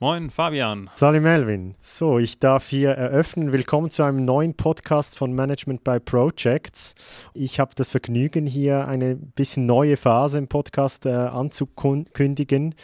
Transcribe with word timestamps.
Moin, 0.00 0.28
Fabian. 0.28 0.90
Salim 0.92 1.22
Melvin. 1.22 1.76
So, 1.78 2.18
ich 2.18 2.40
darf 2.40 2.66
hier 2.66 2.90
eröffnen. 2.90 3.52
Willkommen 3.52 3.90
zu 3.90 4.02
einem 4.02 4.24
neuen 4.24 4.54
Podcast 4.54 5.16
von 5.16 5.32
Management 5.32 5.84
by 5.84 6.00
Projects. 6.00 6.96
Ich 7.32 7.60
habe 7.60 7.76
das 7.76 7.90
Vergnügen, 7.90 8.44
hier 8.44 8.88
eine 8.88 9.14
bisschen 9.14 9.66
neue 9.66 9.96
Phase 9.96 10.38
im 10.38 10.48
Podcast 10.48 11.06
äh, 11.06 11.10
anzukündigen, 11.10 12.74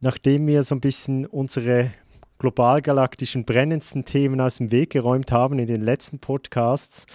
nachdem 0.00 0.48
wir 0.48 0.64
so 0.64 0.74
ein 0.74 0.80
bisschen 0.80 1.24
unsere 1.24 1.92
globalgalaktischen 2.40 3.44
brennendsten 3.44 4.04
Themen 4.04 4.40
aus 4.40 4.56
dem 4.56 4.72
Weg 4.72 4.90
geräumt 4.90 5.30
haben 5.30 5.60
in 5.60 5.66
den 5.66 5.82
letzten 5.82 6.18
Podcasts 6.18 7.06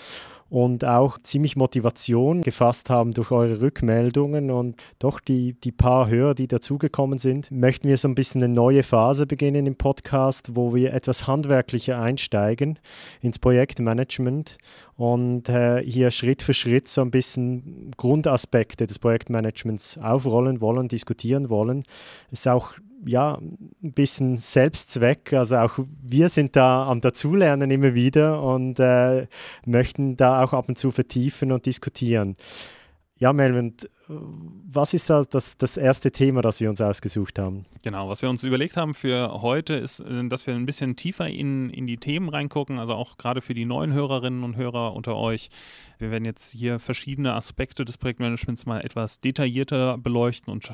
und 0.55 0.85
auch 0.85 1.17
ziemlich 1.21 1.57
Motivation 1.57 2.41
gefasst 2.41 2.89
haben 2.89 3.13
durch 3.13 3.31
eure 3.31 3.59
Rückmeldungen 3.59 4.51
und 4.51 4.81
doch 4.99 5.19
die, 5.19 5.51
die 5.51 5.73
paar 5.73 6.07
Hörer, 6.07 6.33
die 6.33 6.47
dazugekommen 6.47 7.19
sind, 7.19 7.51
möchten 7.51 7.89
wir 7.89 7.97
so 7.97 8.07
ein 8.07 8.15
bisschen 8.15 8.41
eine 8.41 8.53
neue 8.53 8.81
Phase 8.81 9.27
beginnen 9.27 9.65
im 9.65 9.75
Podcast, 9.75 10.55
wo 10.55 10.73
wir 10.73 10.93
etwas 10.93 11.27
handwerklicher 11.27 11.99
einsteigen 11.99 12.79
ins 13.19 13.37
Projektmanagement 13.37 14.57
und 14.95 15.49
äh, 15.49 15.83
hier 15.83 16.09
Schritt 16.09 16.41
für 16.41 16.53
Schritt 16.53 16.87
so 16.87 17.01
ein 17.01 17.11
bisschen 17.11 17.91
Grundaspekte 17.97 18.87
des 18.87 18.97
Projektmanagements 18.97 19.97
aufrollen 19.97 20.61
wollen, 20.61 20.87
diskutieren 20.87 21.49
wollen. 21.49 21.83
Es 22.31 22.39
ist 22.39 22.47
auch 22.47 22.75
ja, 23.05 23.37
ein 23.37 23.93
bisschen 23.93 24.37
Selbstzweck. 24.37 25.33
Also 25.33 25.57
auch 25.57 25.79
wir 26.01 26.29
sind 26.29 26.55
da 26.55 26.87
am 26.87 27.01
Dazulernen 27.01 27.71
immer 27.71 27.93
wieder 27.93 28.41
und 28.43 28.79
äh, 28.79 29.27
möchten 29.65 30.15
da 30.17 30.43
auch 30.43 30.53
ab 30.53 30.69
und 30.69 30.77
zu 30.77 30.91
vertiefen 30.91 31.51
und 31.51 31.65
diskutieren. 31.65 32.35
Ja, 33.17 33.31
Melvin, 33.31 33.73
was 34.07 34.93
ist 34.93 35.09
da 35.09 35.23
das, 35.23 35.57
das 35.57 35.77
erste 35.77 36.11
Thema, 36.11 36.41
das 36.41 36.59
wir 36.59 36.69
uns 36.69 36.81
ausgesucht 36.81 37.39
haben? 37.39 37.65
Genau, 37.81 38.09
was 38.09 38.21
wir 38.21 38.29
uns 38.29 38.43
überlegt 38.43 38.75
haben 38.75 38.93
für 38.93 39.41
heute 39.41 39.75
ist, 39.75 40.01
äh, 40.01 40.27
dass 40.27 40.45
wir 40.45 40.53
ein 40.53 40.65
bisschen 40.65 40.95
tiefer 40.95 41.27
in, 41.27 41.69
in 41.69 41.87
die 41.87 41.97
Themen 41.97 42.29
reingucken, 42.29 42.77
also 42.77 42.93
auch 42.93 43.17
gerade 43.17 43.41
für 43.41 43.53
die 43.53 43.65
neuen 43.65 43.93
Hörerinnen 43.93 44.43
und 44.43 44.57
Hörer 44.57 44.93
unter 44.93 45.15
euch. 45.15 45.49
Wir 45.97 46.11
werden 46.11 46.25
jetzt 46.25 46.51
hier 46.51 46.79
verschiedene 46.79 47.33
Aspekte 47.33 47.85
des 47.85 47.97
Projektmanagements 47.97 48.65
mal 48.65 48.81
etwas 48.81 49.19
detaillierter 49.19 49.97
beleuchten 49.97 50.51
und 50.51 50.65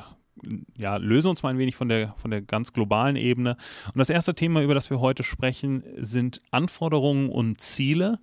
ja, 0.77 0.97
löse 0.97 1.29
uns 1.29 1.43
mal 1.43 1.49
ein 1.49 1.57
wenig 1.57 1.75
von 1.75 1.89
der, 1.89 2.13
von 2.17 2.31
der 2.31 2.41
ganz 2.41 2.73
globalen 2.73 3.15
Ebene. 3.15 3.57
Und 3.87 3.97
das 3.97 4.09
erste 4.09 4.35
Thema, 4.35 4.61
über 4.61 4.73
das 4.73 4.89
wir 4.89 4.99
heute 4.99 5.23
sprechen, 5.23 5.83
sind 5.97 6.39
Anforderungen 6.51 7.29
und 7.29 7.59
Ziele. 7.61 8.19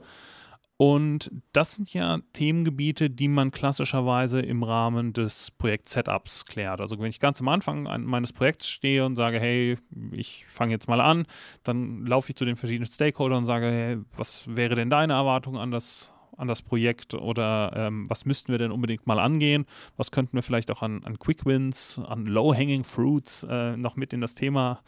Und 0.81 1.33
das 1.53 1.75
sind 1.75 1.93
ja 1.93 2.21
Themengebiete, 2.35 3.11
die 3.11 3.27
man 3.27 3.51
klassischerweise 3.51 4.41
im 4.41 4.63
Rahmen 4.63 5.13
des 5.13 5.51
Projekt-Setups 5.51 6.45
klärt. 6.45 6.81
Also 6.81 6.97
wenn 7.01 7.09
ich 7.09 7.19
ganz 7.19 7.41
am 7.41 7.49
Anfang 7.49 7.83
meines 8.05 8.33
Projekts 8.33 8.69
stehe 8.69 9.05
und 9.05 9.17
sage, 9.17 9.41
hey, 9.41 9.77
ich 10.13 10.47
fange 10.47 10.71
jetzt 10.71 10.89
mal 10.89 11.01
an, 11.01 11.27
dann 11.65 12.07
laufe 12.07 12.31
ich 12.31 12.37
zu 12.37 12.45
den 12.45 12.55
verschiedenen 12.55 12.87
Stakeholdern 12.87 13.39
und 13.39 13.45
sage, 13.45 13.67
hey, 13.67 13.99
was 14.17 14.55
wäre 14.55 14.77
denn 14.77 14.89
deine 14.89 15.15
Erwartung 15.15 15.59
an 15.59 15.73
das, 15.73 16.13
an 16.39 16.49
das 16.49 16.63
Projekt 16.63 17.15
oder 17.15 17.73
ähm, 17.75 18.09
was 18.09 18.25
müssten 18.25 18.53
wir 18.53 18.59
denn 18.59 18.71
unbedingt 18.71 19.07
mal 19.07 19.19
angehen? 19.19 19.67
Was 19.97 20.11
könnten 20.11 20.35
wir 20.35 20.43
vielleicht 20.43 20.71
auch 20.71 20.83
an, 20.83 21.05
an 21.05 21.19
Quick 21.19 21.45
Wins, 21.45 22.01
an 22.07 22.27
Low-Hanging 22.27 22.85
Fruits 22.85 23.45
äh, 23.49 23.77
noch 23.77 23.97
mit 23.97 24.13
in 24.13 24.21
das 24.21 24.35
Thema 24.35 24.81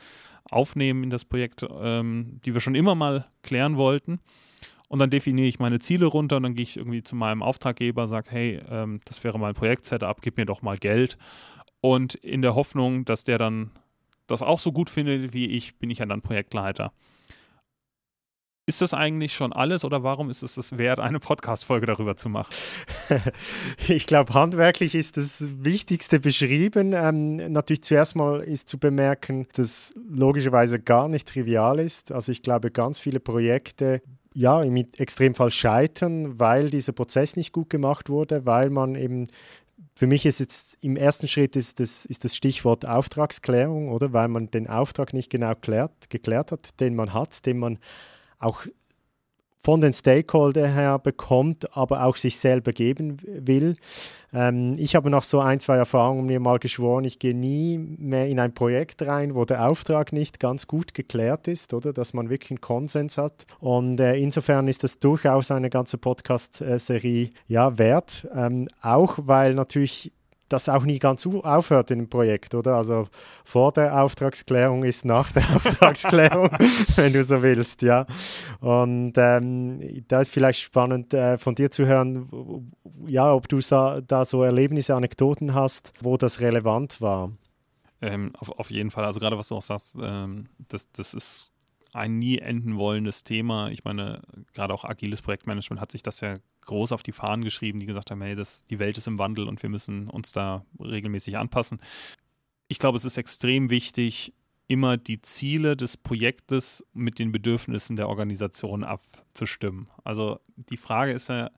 aufnehmen, 0.51 1.05
in 1.05 1.11
das 1.11 1.25
Projekt, 1.25 1.67
ähm, 1.81 2.41
die 2.45 2.55
wir 2.55 2.61
schon 2.61 2.75
immer 2.75 2.95
mal 2.95 3.27
klären 3.43 3.77
wollten? 3.77 4.21
Und 4.89 4.99
dann 4.99 5.11
definiere 5.11 5.47
ich 5.47 5.59
meine 5.59 5.79
Ziele 5.79 6.07
runter 6.07 6.39
und 6.39 6.45
dann 6.45 6.55
gehe 6.55 6.65
ich 6.65 6.77
irgendwie 6.77 7.03
zu 7.03 7.15
meinem 7.15 7.43
Auftraggeber, 7.43 8.09
sage, 8.09 8.31
hey, 8.31 8.61
ähm, 8.69 9.01
das 9.05 9.23
wäre 9.23 9.39
mein 9.39 9.55
Projekt-Setup, 9.55 10.21
gib 10.23 10.37
mir 10.37 10.47
doch 10.47 10.63
mal 10.63 10.79
Geld. 10.79 11.19
Und 11.81 12.15
in 12.17 12.43
der 12.43 12.55
Hoffnung, 12.55 13.05
dass 13.05 13.25
der 13.25 13.39
dann 13.39 13.71
das 14.27 14.43
auch 14.43 14.61
so 14.61 14.73
gut 14.73 14.91
findet 14.91 15.33
wie 15.33 15.47
ich, 15.47 15.79
bin 15.79 15.91
ich 15.91 15.99
ja 15.99 16.07
dann 16.07 16.23
Projektleiter. 16.23 16.93
Ist 18.71 18.83
das 18.83 18.95
eigentlich 18.95 19.35
schon 19.35 19.53
alles 19.53 19.85
oder 19.85 20.05
warum 20.05 20.31
ist 20.31 20.45
es 20.45 20.57
es 20.57 20.79
wert, 20.79 21.01
eine 21.01 21.19
Podcast-Folge 21.19 21.87
darüber 21.87 22.17
zu 22.17 22.29
machen? 22.29 22.55
Ich 23.89 24.07
glaube, 24.07 24.33
handwerklich 24.33 24.95
ist 24.95 25.17
das 25.17 25.45
Wichtigste 25.65 26.21
beschrieben. 26.21 26.93
Ähm, 26.93 27.51
natürlich 27.51 27.83
zuerst 27.83 28.15
mal 28.15 28.39
ist 28.43 28.69
zu 28.69 28.79
bemerken, 28.79 29.49
dass 29.55 29.93
logischerweise 30.09 30.79
gar 30.79 31.09
nicht 31.09 31.27
trivial 31.27 31.81
ist. 31.81 32.13
Also 32.13 32.31
ich 32.31 32.45
glaube, 32.45 32.71
ganz 32.71 33.01
viele 33.01 33.19
Projekte 33.19 34.03
ja, 34.35 34.63
im 34.63 34.77
Extremfall 34.77 35.51
scheitern, 35.51 36.39
weil 36.39 36.71
dieser 36.71 36.93
Prozess 36.93 37.35
nicht 37.35 37.53
gut 37.53 37.71
gemacht 37.71 38.09
wurde, 38.09 38.47
weil 38.47 38.71
man 38.71 38.95
eben 38.95 39.27
für 39.97 40.07
mich 40.07 40.27
ist 40.27 40.39
jetzt 40.39 40.79
im 40.81 40.95
ersten 40.95 41.27
Schritt 41.27 41.57
ist 41.57 41.81
das, 41.81 42.05
ist 42.05 42.25
das 42.25 42.37
Stichwort 42.37 42.87
Auftragsklärung, 42.87 43.89
oder? 43.91 44.13
Weil 44.13 44.29
man 44.29 44.49
den 44.49 44.69
Auftrag 44.69 45.13
nicht 45.13 45.29
genau 45.29 45.55
klärt, 45.57 46.09
geklärt 46.09 46.53
hat, 46.53 46.79
den 46.79 46.95
man 46.95 47.13
hat, 47.13 47.45
den 47.47 47.59
man 47.59 47.81
auch 48.41 48.65
von 49.63 49.81
den 49.81 49.93
Stakeholdern 49.93 50.73
her 50.73 50.99
bekommt, 50.99 51.77
aber 51.77 52.05
auch 52.05 52.17
sich 52.17 52.39
selber 52.39 52.73
geben 52.73 53.19
will. 53.23 53.77
Ähm, 54.33 54.75
ich 54.79 54.95
habe 54.95 55.11
nach 55.11 55.23
so 55.23 55.41
ein, 55.41 55.61
zwei 55.61 55.77
Erfahrungen 55.77 56.25
mir 56.25 56.41
mal 56.41 56.59
geschworen, 56.59 57.05
ich 57.05 57.19
gehe 57.19 57.35
nie 57.35 57.79
mehr 57.79 58.27
in 58.29 58.41
ein 58.41 58.55
Projekt 58.55 59.03
rein, 59.03 59.35
wo 59.35 59.45
der 59.45 59.69
Auftrag 59.69 60.13
nicht 60.13 60.41
ganz 60.41 60.67
gut 60.67 60.95
geklärt 60.95 61.47
ist, 61.47 61.75
oder 61.75 61.93
dass 61.93 62.15
man 62.15 62.31
wirklich 62.31 62.53
einen 62.53 62.63
Konsens 62.63 63.19
hat. 63.19 63.45
Und 63.59 64.01
äh, 64.01 64.17
insofern 64.17 64.67
ist 64.67 64.83
das 64.83 64.99
durchaus 64.99 65.51
eine 65.51 65.69
ganze 65.69 65.99
Podcast-Serie 65.99 67.31
ja, 67.47 67.77
wert. 67.77 68.27
Ähm, 68.35 68.67
auch 68.81 69.19
weil 69.21 69.55
natürlich 69.55 70.13
das 70.53 70.69
auch 70.69 70.85
nie 70.85 70.99
ganz 70.99 71.27
aufhört 71.27 71.91
in 71.91 72.01
dem 72.01 72.11
Projekt, 72.11 72.55
oder? 72.55 72.77
Also 72.77 73.09
vor 73.45 73.73
der 73.73 74.03
Auftragsklärung 74.03 74.85
ist 74.85 75.05
nach 75.05 75.33
der 75.33 75.45
Auftragsklärung, 75.57 76.51
wenn 76.97 77.13
du 77.13 77.25
so 77.25 77.43
willst, 77.43 77.83
ja. 77.83 78.07
Und 78.61 79.15
ähm, 79.17 80.05
da 80.09 80.21
ist 80.21 80.31
vielleicht 80.31 80.61
spannend 80.61 81.15
äh, 81.15 81.39
von 81.39 81.55
dir 81.55 81.71
zu 81.71 81.87
hören, 81.87 82.73
ja, 83.07 83.33
ob 83.33 83.49
du 83.49 83.61
da 83.61 84.25
so 84.25 84.43
Erlebnisse, 84.43 84.95
Anekdoten 84.95 85.55
hast, 85.55 85.93
wo 86.01 86.17
das 86.17 86.41
relevant 86.41 87.01
war. 87.01 87.33
Ähm, 88.03 88.33
auf, 88.39 88.51
auf, 88.59 88.71
jeden 88.71 88.91
Fall, 88.91 89.05
also 89.05 89.21
gerade 89.21 89.37
was 89.37 89.49
du 89.49 89.57
auch 89.57 89.63
sagst, 89.63 89.97
ähm, 90.01 90.45
das, 90.69 90.91
das 90.93 91.13
ist 91.13 91.51
ein 91.93 92.19
nie 92.19 92.39
enden 92.39 92.77
wollendes 92.77 93.25
Thema. 93.25 93.71
Ich 93.71 93.85
meine, 93.85 94.23
gerade 94.53 94.75
auch 94.75 94.85
agiles 94.85 95.23
Projektmanagement 95.23 95.81
hat 95.81 95.93
sich 95.93 96.03
das 96.03 96.21
ja 96.21 96.39
groß 96.63 96.93
auf 96.93 97.03
die 97.03 97.13
Fahnen 97.13 97.45
geschrieben, 97.45 97.81
die 97.81 97.87
gesagt 97.87 98.11
haben, 98.11 98.23
hey, 98.23 98.35
das, 98.35 98.65
die 98.67 98.79
Welt 98.79 98.97
ist 98.97 99.09
im 99.09 99.19
Wandel 99.19 99.49
und 99.49 99.63
wir 99.63 99.71
müssen 99.71 100.09
uns 100.09 100.33
da 100.33 100.65
regelmäßig 100.79 101.37
anpassen. 101.37 101.81
Ich 102.69 102.79
glaube, 102.79 102.97
es 102.97 103.05
ist 103.05 103.19
extrem 103.19 103.71
wichtig, 103.71 104.33
immer 104.69 104.97
die 104.97 105.21
Ziele 105.21 105.77
des 105.77 105.97
Projektes 105.97 106.87
mit 106.93 107.19
den 107.19 107.33
Bedürfnissen 107.33 107.97
der 107.97 108.09
Organisation 108.09 108.85
abzustimmen. 108.85 109.89
Also 110.05 110.39
die 110.57 110.77
Frage 110.77 111.13
ist 111.13 111.29
ja, 111.29 111.51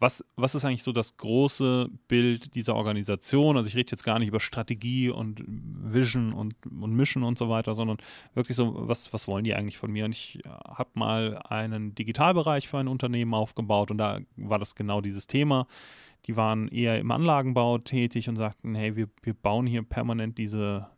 was, 0.00 0.24
was 0.36 0.54
ist 0.54 0.64
eigentlich 0.64 0.82
so 0.82 0.92
das 0.92 1.16
große 1.16 1.88
Bild 2.08 2.54
dieser 2.54 2.74
Organisation? 2.74 3.56
Also 3.56 3.68
ich 3.68 3.76
rede 3.76 3.90
jetzt 3.92 4.04
gar 4.04 4.18
nicht 4.18 4.28
über 4.28 4.40
Strategie 4.40 5.08
und 5.08 5.42
Vision 5.46 6.32
und, 6.32 6.54
und 6.66 6.92
Mission 6.94 7.22
und 7.22 7.38
so 7.38 7.48
weiter, 7.48 7.74
sondern 7.74 7.98
wirklich 8.34 8.56
so, 8.56 8.88
was, 8.88 9.12
was 9.12 9.28
wollen 9.28 9.44
die 9.44 9.54
eigentlich 9.54 9.78
von 9.78 9.92
mir? 9.92 10.04
Und 10.04 10.14
ich 10.14 10.40
habe 10.46 10.90
mal 10.94 11.38
einen 11.48 11.94
Digitalbereich 11.94 12.68
für 12.68 12.78
ein 12.78 12.88
Unternehmen 12.88 13.34
aufgebaut 13.34 13.90
und 13.90 13.98
da 13.98 14.20
war 14.36 14.58
das 14.58 14.74
genau 14.74 15.00
dieses 15.00 15.26
Thema. 15.26 15.66
Die 16.26 16.36
waren 16.36 16.68
eher 16.68 16.98
im 16.98 17.10
Anlagenbau 17.10 17.78
tätig 17.78 18.28
und 18.28 18.36
sagten, 18.36 18.74
hey, 18.74 18.96
wir, 18.96 19.08
wir 19.22 19.34
bauen 19.34 19.66
hier 19.66 19.82
permanent 19.82 20.38
diese 20.38 20.88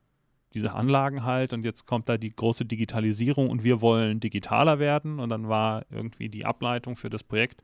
diese 0.56 0.72
Anlagen 0.72 1.25
halt 1.25 1.53
und 1.53 1.65
jetzt 1.65 1.87
kommt 1.87 2.09
da 2.09 2.17
die 2.17 2.31
große 2.31 2.65
Digitalisierung 2.65 3.50
und 3.50 3.62
wir 3.62 3.81
wollen 3.81 4.21
digitaler 4.21 4.78
werden 4.78 5.21
und 5.21 5.28
dann 5.28 5.49
war 5.49 5.84
irgendwie 5.91 6.28
die 6.28 6.47
Ableitung 6.47 6.97
für 6.97 7.11
das 7.11 7.22
Projekt, 7.22 7.62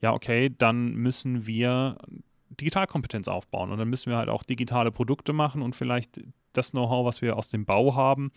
ja 0.00 0.12
okay, 0.12 0.50
dann 0.56 0.94
müssen 0.94 1.46
wir 1.46 1.98
Digitalkompetenz 2.48 3.28
aufbauen 3.28 3.70
und 3.70 3.78
dann 3.78 3.88
müssen 3.88 4.10
wir 4.10 4.16
halt 4.16 4.28
auch 4.28 4.42
digitale 4.42 4.90
Produkte 4.90 5.32
machen 5.32 5.62
und 5.62 5.76
vielleicht 5.76 6.20
das 6.52 6.72
Know-how, 6.72 7.06
was 7.06 7.22
wir 7.22 7.36
aus 7.36 7.48
dem 7.48 7.64
Bau 7.64 7.94
haben, 7.94 8.32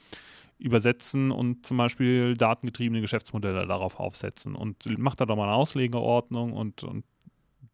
übersetzen 0.60 1.32
und 1.32 1.66
zum 1.66 1.78
Beispiel 1.78 2.36
datengetriebene 2.36 3.02
Geschäftsmodelle 3.02 3.66
darauf 3.66 4.00
aufsetzen 4.00 4.56
und 4.56 4.86
macht 5.00 5.20
da 5.20 5.26
doch 5.26 5.36
mal 5.36 5.46
eine 5.46 5.56
Auslegeordnung 5.56 6.54
und, 6.54 6.84
und 6.84 7.06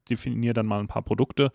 definiert 0.09 0.57
dann 0.57 0.65
mal 0.65 0.80
ein 0.80 0.88
paar 0.88 1.01
Produkte 1.01 1.51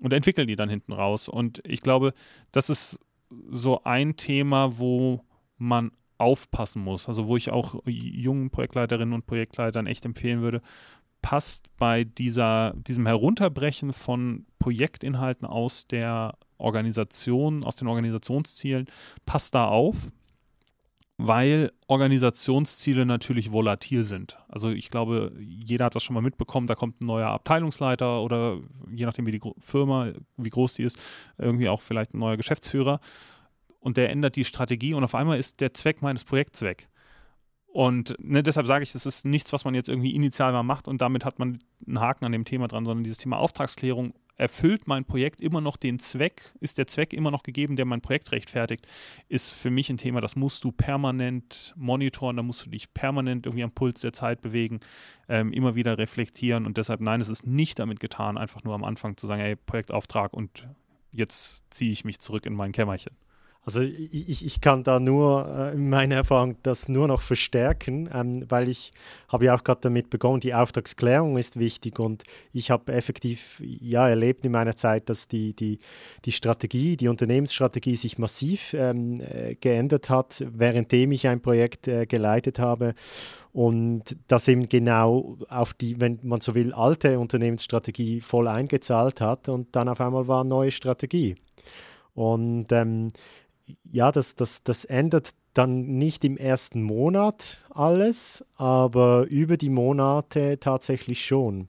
und 0.00 0.12
entwickelt 0.12 0.48
die 0.48 0.56
dann 0.56 0.68
hinten 0.68 0.92
raus. 0.92 1.28
Und 1.28 1.60
ich 1.64 1.80
glaube, 1.80 2.12
das 2.52 2.70
ist 2.70 3.00
so 3.48 3.82
ein 3.84 4.16
Thema, 4.16 4.78
wo 4.78 5.24
man 5.56 5.92
aufpassen 6.18 6.82
muss. 6.82 7.08
Also 7.08 7.26
wo 7.26 7.36
ich 7.36 7.50
auch 7.50 7.80
jungen 7.86 8.50
Projektleiterinnen 8.50 9.14
und 9.14 9.26
Projektleitern 9.26 9.86
echt 9.86 10.04
empfehlen 10.04 10.40
würde, 10.40 10.62
passt 11.22 11.66
bei 11.76 12.04
dieser, 12.04 12.74
diesem 12.76 13.06
Herunterbrechen 13.06 13.92
von 13.92 14.46
Projektinhalten 14.58 15.46
aus 15.46 15.86
der 15.86 16.36
Organisation, 16.58 17.64
aus 17.64 17.76
den 17.76 17.88
Organisationszielen, 17.88 18.86
passt 19.26 19.54
da 19.54 19.66
auf, 19.68 20.10
weil 21.18 21.72
Organisationsziele 21.88 23.04
natürlich 23.04 23.50
volatil 23.50 24.04
sind. 24.04 24.38
Also 24.48 24.70
ich 24.70 24.88
glaube, 24.88 25.32
jeder 25.40 25.86
hat 25.86 25.96
das 25.96 26.04
schon 26.04 26.14
mal 26.14 26.22
mitbekommen, 26.22 26.68
da 26.68 26.76
kommt 26.76 27.00
ein 27.00 27.06
neuer 27.06 27.28
Abteilungsleiter 27.28 28.22
oder 28.22 28.58
je 28.92 29.04
nachdem 29.04 29.26
wie 29.26 29.32
die 29.32 29.40
Firma, 29.58 30.12
wie 30.36 30.48
groß 30.48 30.74
die 30.74 30.84
ist, 30.84 30.96
irgendwie 31.36 31.68
auch 31.68 31.82
vielleicht 31.82 32.14
ein 32.14 32.20
neuer 32.20 32.36
Geschäftsführer. 32.36 33.00
und 33.80 33.96
der 33.96 34.10
ändert 34.10 34.36
die 34.36 34.44
Strategie 34.44 34.94
und 34.94 35.04
auf 35.04 35.14
einmal 35.14 35.38
ist 35.38 35.60
der 35.60 35.74
Zweck 35.74 36.02
meines 36.02 36.24
Projekts 36.24 36.62
weg. 36.62 36.88
Und 37.66 38.16
ne, 38.18 38.42
deshalb 38.42 38.66
sage 38.66 38.82
ich, 38.82 38.92
das 38.92 39.06
ist 39.06 39.24
nichts, 39.24 39.52
was 39.52 39.64
man 39.64 39.74
jetzt 39.74 39.88
irgendwie 39.88 40.14
initial 40.14 40.52
mal 40.52 40.62
macht 40.62 40.88
und 40.88 41.00
damit 41.00 41.24
hat 41.24 41.38
man 41.38 41.58
einen 41.86 42.00
Haken 42.00 42.24
an 42.24 42.32
dem 42.32 42.44
Thema 42.44 42.66
dran, 42.68 42.84
sondern 42.84 43.04
dieses 43.04 43.18
Thema 43.18 43.38
Auftragsklärung 43.38 44.14
erfüllt 44.38 44.86
mein 44.86 45.04
Projekt 45.04 45.40
immer 45.40 45.60
noch 45.60 45.76
den 45.76 45.98
Zweck, 45.98 46.54
ist 46.60 46.78
der 46.78 46.86
Zweck 46.86 47.12
immer 47.12 47.30
noch 47.30 47.42
gegeben, 47.42 47.76
der 47.76 47.84
mein 47.84 48.00
Projekt 48.00 48.32
rechtfertigt, 48.32 48.86
ist 49.28 49.50
für 49.50 49.70
mich 49.70 49.90
ein 49.90 49.98
Thema, 49.98 50.20
das 50.20 50.36
musst 50.36 50.64
du 50.64 50.72
permanent 50.72 51.74
monitoren, 51.76 52.36
da 52.36 52.42
musst 52.42 52.64
du 52.64 52.70
dich 52.70 52.94
permanent 52.94 53.46
irgendwie 53.46 53.64
am 53.64 53.72
Puls 53.72 54.00
der 54.00 54.12
Zeit 54.12 54.40
bewegen, 54.40 54.80
ähm, 55.28 55.52
immer 55.52 55.74
wieder 55.74 55.98
reflektieren 55.98 56.64
und 56.66 56.76
deshalb, 56.76 57.00
nein, 57.00 57.20
es 57.20 57.28
ist 57.28 57.46
nicht 57.46 57.78
damit 57.80 58.00
getan, 58.00 58.38
einfach 58.38 58.62
nur 58.64 58.74
am 58.74 58.84
Anfang 58.84 59.16
zu 59.16 59.26
sagen, 59.26 59.42
ey, 59.42 59.56
Projektauftrag 59.56 60.32
und 60.32 60.68
jetzt 61.10 61.64
ziehe 61.70 61.90
ich 61.90 62.04
mich 62.04 62.20
zurück 62.20 62.46
in 62.46 62.54
mein 62.54 62.72
Kämmerchen. 62.72 63.16
Also 63.68 63.82
ich, 63.82 64.46
ich 64.46 64.62
kann 64.62 64.82
da 64.82 64.98
nur 64.98 65.46
äh, 65.46 65.76
meine 65.76 66.14
Erfahrung 66.14 66.56
das 66.62 66.88
nur 66.88 67.06
noch 67.06 67.20
verstärken, 67.20 68.08
ähm, 68.14 68.46
weil 68.48 68.66
ich 68.66 68.92
habe 69.28 69.44
ja 69.44 69.54
auch 69.54 69.62
gerade 69.62 69.82
damit 69.82 70.08
begonnen, 70.08 70.40
die 70.40 70.54
Auftragsklärung 70.54 71.36
ist 71.36 71.58
wichtig 71.58 71.98
und 71.98 72.22
ich 72.54 72.70
habe 72.70 72.90
effektiv 72.94 73.60
ja 73.62 74.08
erlebt 74.08 74.46
in 74.46 74.52
meiner 74.52 74.74
Zeit, 74.74 75.10
dass 75.10 75.28
die, 75.28 75.52
die, 75.52 75.80
die 76.24 76.32
Strategie, 76.32 76.96
die 76.96 77.08
Unternehmensstrategie 77.08 77.96
sich 77.96 78.16
massiv 78.16 78.72
ähm, 78.72 79.20
äh, 79.20 79.54
geändert 79.56 80.08
hat, 80.08 80.46
währenddem 80.50 81.12
ich 81.12 81.28
ein 81.28 81.42
Projekt 81.42 81.88
äh, 81.88 82.06
geleitet 82.06 82.58
habe 82.58 82.94
und 83.52 84.16
das 84.28 84.48
eben 84.48 84.70
genau 84.70 85.36
auf 85.50 85.74
die, 85.74 86.00
wenn 86.00 86.20
man 86.22 86.40
so 86.40 86.54
will, 86.54 86.72
alte 86.72 87.18
Unternehmensstrategie 87.18 88.22
voll 88.22 88.48
eingezahlt 88.48 89.20
hat 89.20 89.50
und 89.50 89.76
dann 89.76 89.90
auf 89.90 90.00
einmal 90.00 90.26
war 90.26 90.42
neue 90.42 90.70
Strategie. 90.70 91.34
Und 92.14 92.72
ähm, 92.72 93.08
ja, 93.90 94.12
das, 94.12 94.34
das, 94.34 94.62
das 94.62 94.84
ändert 94.84 95.30
dann 95.54 95.98
nicht 95.98 96.24
im 96.24 96.36
ersten 96.36 96.82
Monat 96.82 97.58
alles, 97.70 98.44
aber 98.56 99.26
über 99.28 99.56
die 99.56 99.70
Monate 99.70 100.58
tatsächlich 100.60 101.24
schon. 101.24 101.66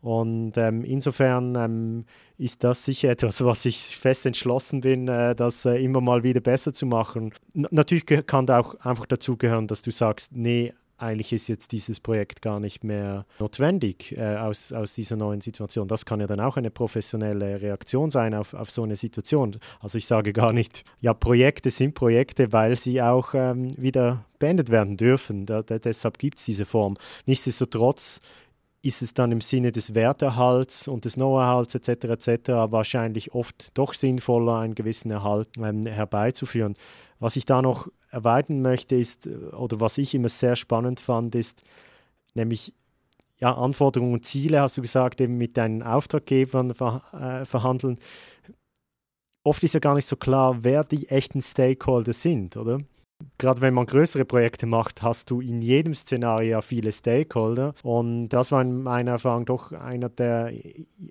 Und 0.00 0.56
ähm, 0.56 0.84
insofern 0.84 1.54
ähm, 1.56 2.04
ist 2.38 2.64
das 2.64 2.84
sicher 2.84 3.10
etwas, 3.10 3.44
was 3.44 3.64
ich 3.64 3.96
fest 3.96 4.24
entschlossen 4.26 4.80
bin, 4.80 5.08
äh, 5.08 5.34
das 5.34 5.64
äh, 5.64 5.82
immer 5.82 6.00
mal 6.00 6.22
wieder 6.22 6.40
besser 6.40 6.72
zu 6.72 6.86
machen. 6.86 7.32
N 7.54 7.66
natürlich 7.70 8.06
kann 8.26 8.46
da 8.46 8.60
auch 8.60 8.74
einfach 8.80 9.06
dazu 9.06 9.36
gehören, 9.36 9.66
dass 9.66 9.82
du 9.82 9.90
sagst, 9.90 10.32
nee, 10.34 10.72
eigentlich 10.98 11.32
ist 11.32 11.48
jetzt 11.48 11.72
dieses 11.72 12.00
Projekt 12.00 12.40
gar 12.40 12.58
nicht 12.58 12.82
mehr 12.82 13.26
notwendig 13.38 14.16
äh, 14.16 14.36
aus, 14.36 14.72
aus 14.72 14.94
dieser 14.94 15.16
neuen 15.16 15.40
Situation. 15.40 15.88
Das 15.88 16.06
kann 16.06 16.20
ja 16.20 16.26
dann 16.26 16.40
auch 16.40 16.56
eine 16.56 16.70
professionelle 16.70 17.60
Reaktion 17.60 18.10
sein 18.10 18.34
auf, 18.34 18.54
auf 18.54 18.70
so 18.70 18.82
eine 18.82 18.96
Situation. 18.96 19.58
Also 19.80 19.98
ich 19.98 20.06
sage 20.06 20.32
gar 20.32 20.52
nicht, 20.52 20.84
ja, 21.00 21.12
Projekte 21.12 21.70
sind 21.70 21.94
Projekte, 21.94 22.52
weil 22.52 22.76
sie 22.76 23.02
auch 23.02 23.34
ähm, 23.34 23.68
wieder 23.76 24.24
beendet 24.38 24.70
werden 24.70 24.96
dürfen. 24.96 25.44
Da, 25.44 25.62
da, 25.62 25.78
deshalb 25.78 26.18
gibt 26.18 26.38
es 26.38 26.44
diese 26.44 26.64
Form. 26.64 26.96
Nichtsdestotrotz 27.26 28.20
ist 28.82 29.02
es 29.02 29.14
dann 29.14 29.32
im 29.32 29.40
Sinne 29.40 29.72
des 29.72 29.94
Werterhalts 29.94 30.86
und 30.88 31.04
des 31.04 31.14
Know-erhalts 31.14 31.74
etc. 31.74 32.04
etc. 32.04 32.48
wahrscheinlich 32.70 33.34
oft 33.34 33.76
doch 33.76 33.92
sinnvoller, 33.92 34.60
einen 34.60 34.74
gewissen 34.74 35.10
Erhalt 35.10 35.48
ähm, 35.58 35.84
herbeizuführen. 35.86 36.74
Was 37.18 37.36
ich 37.36 37.44
da 37.44 37.62
noch 37.62 37.88
erweitern 38.10 38.62
möchte, 38.62 38.96
ist, 38.96 39.26
oder 39.26 39.80
was 39.80 39.98
ich 39.98 40.14
immer 40.14 40.28
sehr 40.28 40.56
spannend 40.56 41.00
fand, 41.00 41.34
ist 41.34 41.62
nämlich 42.34 42.74
ja, 43.38 43.54
Anforderungen 43.54 44.14
und 44.14 44.24
Ziele, 44.24 44.60
hast 44.60 44.76
du 44.76 44.82
gesagt, 44.82 45.20
eben 45.20 45.36
mit 45.36 45.56
deinen 45.56 45.82
Auftraggebern 45.82 46.74
ver, 46.74 47.02
äh, 47.12 47.44
verhandeln. 47.44 47.98
Oft 49.42 49.62
ist 49.62 49.74
ja 49.74 49.80
gar 49.80 49.94
nicht 49.94 50.08
so 50.08 50.16
klar, 50.16 50.64
wer 50.64 50.84
die 50.84 51.08
echten 51.08 51.42
Stakeholder 51.42 52.12
sind, 52.12 52.56
oder? 52.56 52.80
Gerade 53.38 53.60
wenn 53.60 53.74
man 53.74 53.86
größere 53.86 54.24
Projekte 54.24 54.66
macht, 54.66 55.02
hast 55.02 55.30
du 55.30 55.40
in 55.40 55.60
jedem 55.60 55.94
Szenario 55.94 56.60
viele 56.62 56.92
Stakeholder. 56.92 57.74
Und 57.82 58.28
das 58.28 58.52
war 58.52 58.62
in 58.62 58.82
meiner 58.82 59.12
Erfahrung 59.12 59.44
doch 59.44 59.72
einer 59.72 60.08
der, 60.08 60.52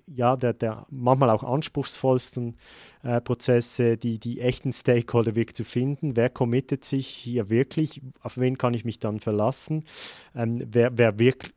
ja, 0.06 0.36
der, 0.36 0.52
der 0.52 0.86
manchmal 0.90 1.30
auch 1.30 1.44
anspruchsvollsten 1.44 2.56
äh, 3.02 3.20
Prozesse, 3.20 3.96
die, 3.96 4.18
die 4.18 4.40
echten 4.40 4.72
Stakeholder 4.72 5.36
wirklich 5.36 5.54
zu 5.54 5.64
finden. 5.64 6.16
Wer 6.16 6.30
committet 6.30 6.84
sich 6.84 7.06
hier 7.08 7.48
wirklich? 7.48 8.02
Auf 8.20 8.38
wen 8.38 8.58
kann 8.58 8.74
ich 8.74 8.84
mich 8.84 8.98
dann 8.98 9.20
verlassen? 9.20 9.84
Ähm, 10.34 10.64
wer, 10.68 10.96
wer 10.96 11.18
wirklich 11.18 11.52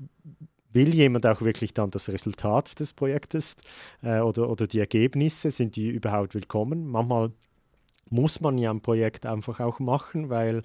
will 0.71 0.93
jemand 0.93 1.25
auch 1.25 1.41
wirklich 1.41 1.73
dann 1.73 1.89
das 1.89 2.09
Resultat 2.09 2.79
des 2.79 2.93
Projektes 2.93 3.55
äh, 4.03 4.19
oder, 4.19 4.49
oder 4.49 4.67
die 4.67 4.79
Ergebnisse, 4.79 5.49
sind 5.49 5.75
die 5.75 5.89
überhaupt 5.89 6.35
willkommen? 6.35 6.87
Manchmal 6.87 7.31
muss 8.09 8.41
man 8.41 8.57
ja 8.57 8.71
ein 8.71 8.81
Projekt 8.81 9.25
einfach 9.25 9.59
auch 9.59 9.79
machen, 9.79 10.29
weil 10.29 10.63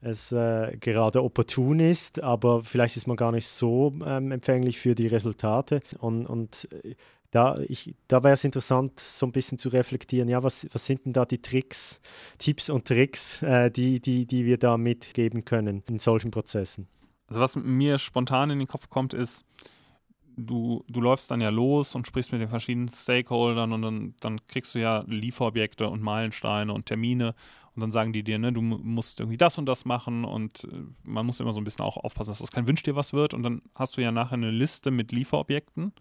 es 0.00 0.32
äh, 0.32 0.76
gerade 0.78 1.22
opportun 1.22 1.80
ist, 1.80 2.22
aber 2.22 2.62
vielleicht 2.62 2.96
ist 2.96 3.06
man 3.06 3.16
gar 3.16 3.32
nicht 3.32 3.48
so 3.48 3.92
ähm, 4.04 4.32
empfänglich 4.32 4.78
für 4.78 4.94
die 4.94 5.06
Resultate. 5.06 5.80
Und, 5.98 6.26
und 6.26 6.68
äh, 6.84 6.94
da, 7.30 7.58
da 8.06 8.22
wäre 8.22 8.34
es 8.34 8.44
interessant, 8.44 9.00
so 9.00 9.26
ein 9.26 9.32
bisschen 9.32 9.58
zu 9.58 9.68
reflektieren, 9.68 10.28
ja, 10.28 10.42
was, 10.42 10.68
was 10.72 10.86
sind 10.86 11.04
denn 11.04 11.12
da 11.12 11.24
die 11.24 11.42
Tricks, 11.42 12.00
Tipps 12.38 12.70
und 12.70 12.86
Tricks, 12.86 13.42
äh, 13.42 13.70
die, 13.70 14.00
die, 14.00 14.24
die 14.24 14.44
wir 14.44 14.56
da 14.56 14.76
mitgeben 14.76 15.44
können 15.44 15.82
in 15.88 15.98
solchen 15.98 16.30
Prozessen? 16.30 16.86
Also 17.26 17.40
was 17.40 17.56
mir 17.56 17.98
spontan 17.98 18.50
in 18.50 18.60
den 18.60 18.68
Kopf 18.68 18.88
kommt, 18.88 19.14
ist, 19.14 19.44
du, 20.36 20.84
du 20.88 21.00
läufst 21.00 21.30
dann 21.30 21.40
ja 21.40 21.50
los 21.50 21.94
und 21.94 22.06
sprichst 22.06 22.32
mit 22.32 22.40
den 22.40 22.48
verschiedenen 22.48 22.88
Stakeholdern 22.88 23.72
und 23.72 23.82
dann, 23.82 24.14
dann 24.20 24.46
kriegst 24.46 24.74
du 24.74 24.80
ja 24.80 25.04
Lieferobjekte 25.06 25.88
und 25.88 26.02
Meilensteine 26.02 26.72
und 26.72 26.86
Termine 26.86 27.34
und 27.74 27.80
dann 27.80 27.90
sagen 27.90 28.12
die 28.12 28.22
dir, 28.22 28.38
ne, 28.38 28.52
du 28.52 28.62
musst 28.62 29.20
irgendwie 29.20 29.36
das 29.36 29.58
und 29.58 29.66
das 29.66 29.84
machen 29.84 30.24
und 30.24 30.64
äh, 30.64 30.84
man 31.02 31.26
muss 31.26 31.40
immer 31.40 31.52
so 31.52 31.60
ein 31.60 31.64
bisschen 31.64 31.84
auch 31.84 31.96
aufpassen, 31.96 32.30
dass 32.30 32.38
das 32.38 32.52
kein 32.52 32.68
Wünsch 32.68 32.82
dir 32.82 32.96
was 32.96 33.12
wird 33.12 33.34
und 33.34 33.42
dann 33.42 33.62
hast 33.74 33.96
du 33.96 34.02
ja 34.02 34.12
nachher 34.12 34.34
eine 34.34 34.50
Liste 34.50 34.90
mit 34.90 35.12
Lieferobjekten 35.12 35.92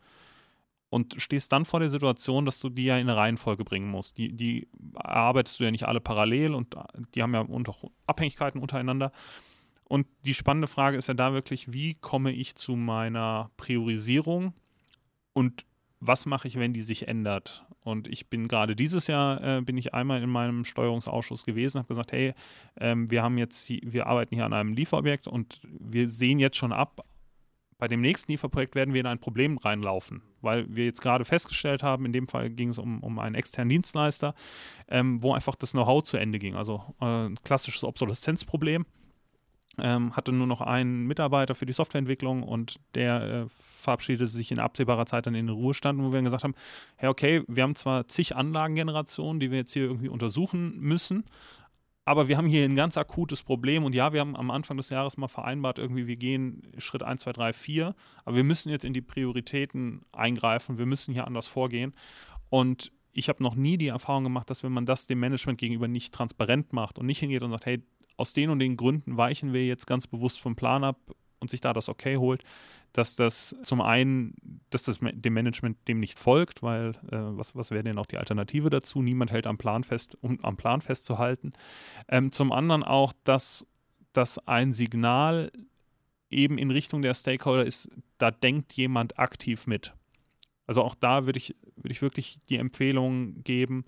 und 0.90 1.16
stehst 1.18 1.52
dann 1.52 1.66
vor 1.66 1.80
der 1.80 1.90
Situation, 1.90 2.46
dass 2.46 2.60
du 2.60 2.70
die 2.70 2.86
ja 2.86 2.98
in 2.98 3.10
eine 3.10 3.18
Reihenfolge 3.18 3.64
bringen 3.64 3.90
musst. 3.90 4.20
Die, 4.20 4.32
die 4.32 4.68
erarbeitest 4.94 5.60
du 5.60 5.64
ja 5.64 5.72
nicht 5.72 5.88
alle 5.88 6.00
parallel 6.00 6.54
und 6.54 6.76
die 7.16 7.24
haben 7.24 7.34
ja 7.34 7.42
auch 7.42 7.92
Abhängigkeiten 8.06 8.62
untereinander. 8.62 9.12
Und 9.94 10.08
die 10.26 10.34
spannende 10.34 10.66
Frage 10.66 10.98
ist 10.98 11.08
ja 11.08 11.14
da 11.14 11.34
wirklich, 11.34 11.72
wie 11.72 11.94
komme 11.94 12.32
ich 12.32 12.56
zu 12.56 12.76
meiner 12.76 13.52
Priorisierung 13.58 14.56
und 15.34 15.68
was 16.00 16.26
mache 16.26 16.48
ich, 16.48 16.58
wenn 16.58 16.74
die 16.74 16.82
sich 16.82 17.08
ändert? 17.08 17.68
Und 17.82 18.08
ich 18.08 18.28
bin 18.28 18.48
gerade 18.48 18.76
dieses 18.76 19.06
Jahr, 19.06 19.44
äh, 19.44 19.62
bin 19.62 19.78
ich 19.78 19.94
einmal 19.94 20.24
in 20.24 20.32
meinem 20.32 20.66
Steuerungsausschuss 20.66 21.46
gewesen, 21.46 21.78
habe 21.78 21.90
gesagt, 21.90 22.12
hey, 22.12 22.34
ähm, 22.80 23.12
wir 23.12 23.22
haben 23.22 23.38
jetzt, 23.38 23.70
wir 23.70 24.08
arbeiten 24.08 24.34
hier 24.34 24.46
an 24.46 24.54
einem 24.54 24.74
Lieferobjekt 24.74 25.28
und 25.28 25.62
wir 25.64 26.08
sehen 26.08 26.40
jetzt 26.40 26.58
schon 26.58 26.74
ab, 26.74 27.06
bei 27.78 27.88
dem 27.88 28.02
nächsten 28.02 28.32
Lieferprojekt 28.32 28.74
werden 28.74 28.96
wir 28.96 29.02
in 29.02 29.06
ein 29.06 29.20
Problem 29.20 29.60
reinlaufen, 29.60 30.24
weil 30.42 30.76
wir 30.76 30.86
jetzt 30.86 31.02
gerade 31.02 31.24
festgestellt 31.24 31.84
haben, 31.84 32.08
in 32.08 32.14
dem 32.14 32.28
Fall 32.28 32.50
ging 32.50 32.70
es 32.70 32.80
um, 32.80 33.04
um 33.04 33.20
einen 33.20 33.36
externen 33.36 33.70
Dienstleister, 33.70 34.34
ähm, 34.88 35.22
wo 35.22 35.36
einfach 35.36 35.54
das 35.54 35.74
Know-how 35.74 36.02
zu 36.02 36.18
Ende 36.18 36.40
ging. 36.40 36.56
Also 36.56 36.84
äh, 37.00 37.28
ein 37.28 37.36
klassisches 37.44 37.84
Obsoleszenzproblem 37.84 38.88
ähm, 39.80 40.16
hatte 40.16 40.32
nur 40.32 40.48
noch 40.48 40.62
einen 40.62 41.08
Mitarbeiter 41.08 41.56
für 41.56 41.66
die 41.66 41.74
Softwareentwicklung 41.74 42.44
und 42.44 42.80
der 42.96 43.22
äh, 43.22 43.46
verabschiedete 43.48 44.28
sich 44.28 44.52
in 44.52 44.60
absehbarer 44.60 45.06
Zeit 45.06 45.26
dann 45.26 45.36
in 45.36 45.48
den 45.48 45.56
Ruhestand, 45.56 46.00
wo 46.00 46.12
wir 46.12 46.18
dann 46.18 46.26
gesagt 46.26 46.44
haben, 46.44 46.56
hey, 46.98 47.10
okay, 47.10 47.44
wir 47.48 47.64
haben 47.64 47.76
zwar 47.76 48.08
zig 48.08 48.36
Anlagengenerationen, 48.36 49.40
die 49.40 49.52
wir 49.52 49.60
jetzt 49.60 49.74
hier 49.74 49.84
irgendwie 49.84 50.10
untersuchen 50.10 50.80
müssen, 50.80 51.24
aber 52.06 52.28
wir 52.28 52.38
haben 52.38 52.48
hier 52.48 52.66
ein 52.66 52.76
ganz 52.76 52.98
akutes 52.98 53.44
Problem 53.44 53.86
und 53.86 53.96
ja, 53.96 54.12
wir 54.14 54.20
haben 54.20 54.36
am 54.36 54.52
Anfang 54.52 54.78
des 54.78 54.90
Jahres 54.90 55.18
mal 55.18 55.30
vereinbart, 55.30 55.80
irgendwie 55.80 56.06
wir 56.06 56.18
gehen 56.18 56.62
Schritt 56.78 57.02
1, 57.02 57.22
2, 57.22 57.34
3, 57.34 57.54
4, 57.54 57.96
aber 58.26 58.36
wir 58.36 58.44
müssen 58.44 58.70
jetzt 58.70 58.86
in 58.86 58.94
die 58.94 59.02
Prioritäten 59.02 60.02
eingreifen, 60.12 60.78
wir 60.78 60.86
müssen 60.86 61.14
hier 61.14 61.26
anders 61.26 61.48
vorgehen. 61.48 61.94
Und 62.50 62.92
ich 63.14 63.30
habe 63.30 63.42
noch 63.42 63.56
nie 63.56 63.78
die 63.78 63.88
Erfahrung 63.88 64.24
gemacht, 64.24 64.50
dass 64.50 64.64
wenn 64.64 64.72
man 64.72 64.86
das 64.86 65.08
dem 65.08 65.20
Management 65.20 65.60
gegenüber 65.60 65.88
nicht 65.88 66.14
transparent 66.14 66.74
macht 66.74 67.00
und 67.00 67.06
nicht 67.06 67.20
hingeht 67.20 67.44
und 67.44 67.52
sagt, 67.52 67.66
hey, 67.66 67.82
aus 68.18 68.34
den 68.34 68.50
und 68.50 68.60
den 68.60 68.78
Gründen 68.78 69.18
weichen 69.18 69.54
wir 69.54 69.66
jetzt 69.66 69.88
ganz 69.88 70.08
bewusst 70.08 70.40
vom 70.40 70.56
Plan 70.56 70.84
ab 70.84 70.98
und 71.40 71.50
sich 71.50 71.62
da 71.62 71.74
das 71.74 71.90
Okay 71.90 72.18
holt, 72.18 72.44
dass 72.94 73.16
das 73.16 73.56
zum 73.64 73.82
einen, 73.82 74.36
dass 74.70 74.84
das 74.84 75.00
dem 75.02 75.34
Management 75.34 75.88
dem 75.88 76.00
nicht 76.00 76.18
folgt, 76.18 76.64
weil 76.64 76.92
äh, 77.12 77.18
was, 77.18 77.56
was 77.56 77.72
wäre 77.72 77.84
denn 77.84 77.98
auch 77.98 78.06
die 78.06 78.18
Alternative 78.18 78.70
dazu? 78.70 79.02
Niemand 79.02 79.32
hält 79.32 79.48
am 79.48 79.58
Plan 79.58 79.84
fest, 79.84 80.18
um 80.22 80.40
am 80.44 80.58
Plan 80.58 80.82
festzuhalten. 80.82 81.54
Ähm, 82.08 82.32
zum 82.32 82.52
anderen 82.52 82.84
auch, 82.84 83.14
dass 83.24 83.66
das 84.14 84.40
ein 84.48 84.74
Signal 84.74 85.52
eben 86.30 86.58
in 86.58 86.72
Richtung 86.72 87.02
der 87.02 87.14
Stakeholder 87.14 87.66
ist, 87.66 87.90
da 88.18 88.32
denkt 88.32 88.74
jemand 88.74 89.20
aktiv 89.20 89.68
mit. 89.68 89.94
Also 90.66 90.82
auch 90.82 90.96
da 90.96 91.26
würde 91.26 91.38
ich, 91.38 91.56
würde 91.76 91.92
ich 91.92 92.02
wirklich 92.02 92.40
die 92.50 92.58
Empfehlung 92.58 93.44
geben, 93.44 93.86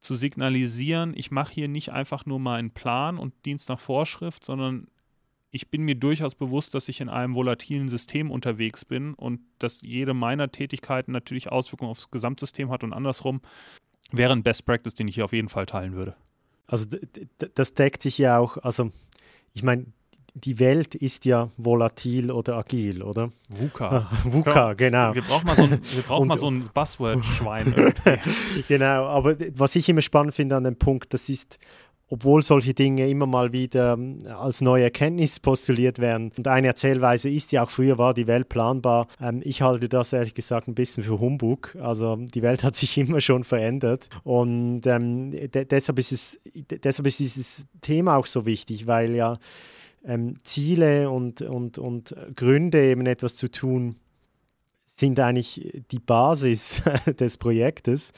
zu 0.00 0.14
signalisieren, 0.14 1.12
ich 1.14 1.30
mache 1.30 1.52
hier 1.52 1.68
nicht 1.68 1.92
einfach 1.92 2.26
nur 2.26 2.38
meinen 2.38 2.70
Plan 2.70 3.18
und 3.18 3.34
Dienst 3.44 3.68
nach 3.68 3.78
Vorschrift, 3.78 4.44
sondern 4.44 4.88
ich 5.50 5.68
bin 5.68 5.82
mir 5.82 5.96
durchaus 5.96 6.34
bewusst, 6.34 6.74
dass 6.74 6.88
ich 6.88 7.00
in 7.00 7.08
einem 7.08 7.34
volatilen 7.34 7.88
System 7.88 8.30
unterwegs 8.30 8.84
bin 8.84 9.14
und 9.14 9.40
dass 9.58 9.82
jede 9.82 10.14
meiner 10.14 10.50
Tätigkeiten 10.52 11.12
natürlich 11.12 11.50
Auswirkungen 11.50 11.90
aufs 11.90 12.10
Gesamtsystem 12.10 12.70
hat 12.70 12.84
und 12.84 12.92
andersrum 12.92 13.40
wäre 14.12 14.32
ein 14.32 14.42
Best 14.42 14.64
Practice, 14.64 14.94
den 14.94 15.08
ich 15.08 15.16
hier 15.16 15.24
auf 15.24 15.32
jeden 15.32 15.48
Fall 15.48 15.66
teilen 15.66 15.94
würde. 15.94 16.16
Also 16.66 16.86
das 17.54 17.74
deckt 17.74 18.00
sich 18.00 18.16
ja 18.16 18.38
auch, 18.38 18.56
also 18.58 18.90
ich 19.52 19.62
meine, 19.62 19.86
die 20.34 20.58
Welt 20.58 20.94
ist 20.94 21.24
ja 21.24 21.48
volatil 21.56 22.30
oder 22.30 22.56
agil, 22.56 23.02
oder? 23.02 23.30
VUCA. 23.48 24.10
VUCA, 24.24 24.74
genau. 24.74 25.14
Wir 25.14 25.22
brauchen 25.22 25.46
mal 25.46 25.56
so 25.56 25.62
ein, 25.64 25.80
wir 25.80 26.24
mal 26.26 26.38
so 26.38 26.50
ein 26.50 26.68
Buzzword-Schwein. 26.72 27.74
genau, 28.68 29.04
aber 29.06 29.36
was 29.54 29.76
ich 29.76 29.88
immer 29.88 30.02
spannend 30.02 30.34
finde 30.34 30.56
an 30.56 30.64
dem 30.64 30.76
Punkt, 30.76 31.12
das 31.12 31.28
ist, 31.28 31.58
obwohl 32.08 32.42
solche 32.42 32.74
Dinge 32.74 33.08
immer 33.08 33.26
mal 33.26 33.52
wieder 33.52 33.94
ähm, 33.94 34.18
als 34.38 34.60
neue 34.60 34.84
Erkenntnis 34.84 35.40
postuliert 35.40 35.98
werden. 35.98 36.32
Und 36.36 36.48
eine 36.48 36.66
Erzählweise 36.66 37.30
ist 37.30 37.52
ja 37.52 37.62
auch, 37.62 37.70
früher 37.70 37.98
war 37.98 38.14
die 38.14 38.26
Welt 38.26 38.48
planbar. 38.48 39.06
Ähm, 39.20 39.40
ich 39.44 39.62
halte 39.62 39.88
das 39.88 40.12
ehrlich 40.12 40.34
gesagt 40.34 40.68
ein 40.68 40.74
bisschen 40.74 41.04
für 41.04 41.20
Humbug. 41.20 41.76
Also 41.80 42.16
die 42.16 42.42
Welt 42.42 42.64
hat 42.64 42.76
sich 42.76 42.98
immer 42.98 43.20
schon 43.20 43.44
verändert. 43.44 44.08
Und 44.24 44.86
ähm, 44.86 45.30
de 45.30 45.64
deshalb, 45.64 45.98
ist 45.98 46.12
es, 46.12 46.40
deshalb 46.82 47.06
ist 47.06 47.20
dieses 47.20 47.66
Thema 47.80 48.16
auch 48.16 48.26
so 48.26 48.44
wichtig, 48.44 48.86
weil 48.86 49.14
ja 49.14 49.36
ähm, 50.04 50.36
Ziele 50.42 51.10
und, 51.10 51.42
und, 51.42 51.78
und 51.78 52.14
Gründe, 52.36 52.82
eben 52.82 53.06
etwas 53.06 53.36
zu 53.36 53.50
tun, 53.50 53.96
sind 55.00 55.18
eigentlich 55.18 55.82
die 55.90 55.98
Basis 55.98 56.82
des 57.18 57.36
Projektes. 57.38 58.12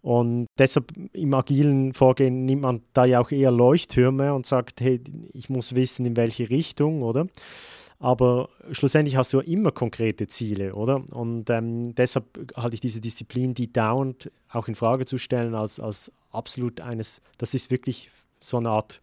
Und 0.00 0.46
deshalb 0.58 0.92
im 1.12 1.34
agilen 1.34 1.92
Vorgehen 1.92 2.44
nimmt 2.44 2.62
man 2.62 2.82
da 2.92 3.04
ja 3.04 3.20
auch 3.20 3.30
eher 3.30 3.52
Leuchttürme 3.52 4.34
und 4.34 4.46
sagt, 4.46 4.80
hey, 4.80 5.00
ich 5.32 5.48
muss 5.48 5.74
wissen, 5.74 6.06
in 6.06 6.16
welche 6.16 6.50
Richtung, 6.50 7.02
oder? 7.02 7.26
Aber 8.00 8.48
schlussendlich 8.72 9.16
hast 9.16 9.32
du 9.32 9.40
ja 9.40 9.44
immer 9.44 9.70
konkrete 9.70 10.26
Ziele, 10.26 10.74
oder? 10.74 11.04
Und 11.12 11.48
ähm, 11.50 11.94
deshalb 11.94 12.26
halte 12.56 12.74
ich 12.74 12.80
diese 12.80 13.00
Disziplin, 13.00 13.54
die 13.54 13.72
dauernd 13.72 14.28
auch 14.50 14.66
in 14.66 14.74
Frage 14.74 15.06
zu 15.06 15.18
stellen, 15.18 15.54
als, 15.54 15.78
als 15.78 16.10
absolut 16.32 16.80
eines, 16.80 17.22
das 17.38 17.54
ist 17.54 17.70
wirklich 17.70 18.10
so 18.40 18.56
eine 18.56 18.70
Art 18.70 19.00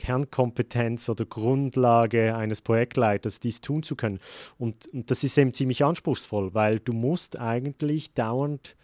Kernkompetenz 0.00 1.08
oder 1.08 1.26
Grundlage 1.26 2.34
eines 2.34 2.62
Projektleiters, 2.62 3.38
dies 3.38 3.60
tun 3.60 3.82
zu 3.82 3.96
können. 3.96 4.18
Und, 4.58 4.86
und, 4.88 5.10
das 5.10 5.22
ist 5.22 5.36
eben 5.36 5.52
ziemlich 5.52 5.84
anspruchsvoll, 5.84 6.54
weil 6.54 6.80
du 6.80 6.92
musst 6.92 7.38
eigentlich 7.38 8.14
dauernd 8.14 8.76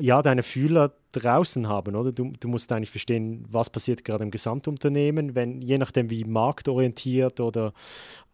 ja, 0.00 0.22
deine 0.22 0.42
Fühler 0.42 0.92
draußen 1.12 1.68
haben, 1.68 1.94
oder? 1.94 2.12
Du, 2.12 2.32
du 2.40 2.48
musst 2.48 2.72
eigentlich 2.72 2.90
verstehen, 2.90 3.44
was 3.48 3.70
passiert 3.70 4.04
gerade 4.04 4.24
im 4.24 4.30
Gesamtunternehmen, 4.30 5.34
wenn 5.34 5.60
je 5.60 5.78
nachdem 5.78 6.10
wie 6.10 6.24
marktorientiert 6.24 7.40
oder 7.40 7.72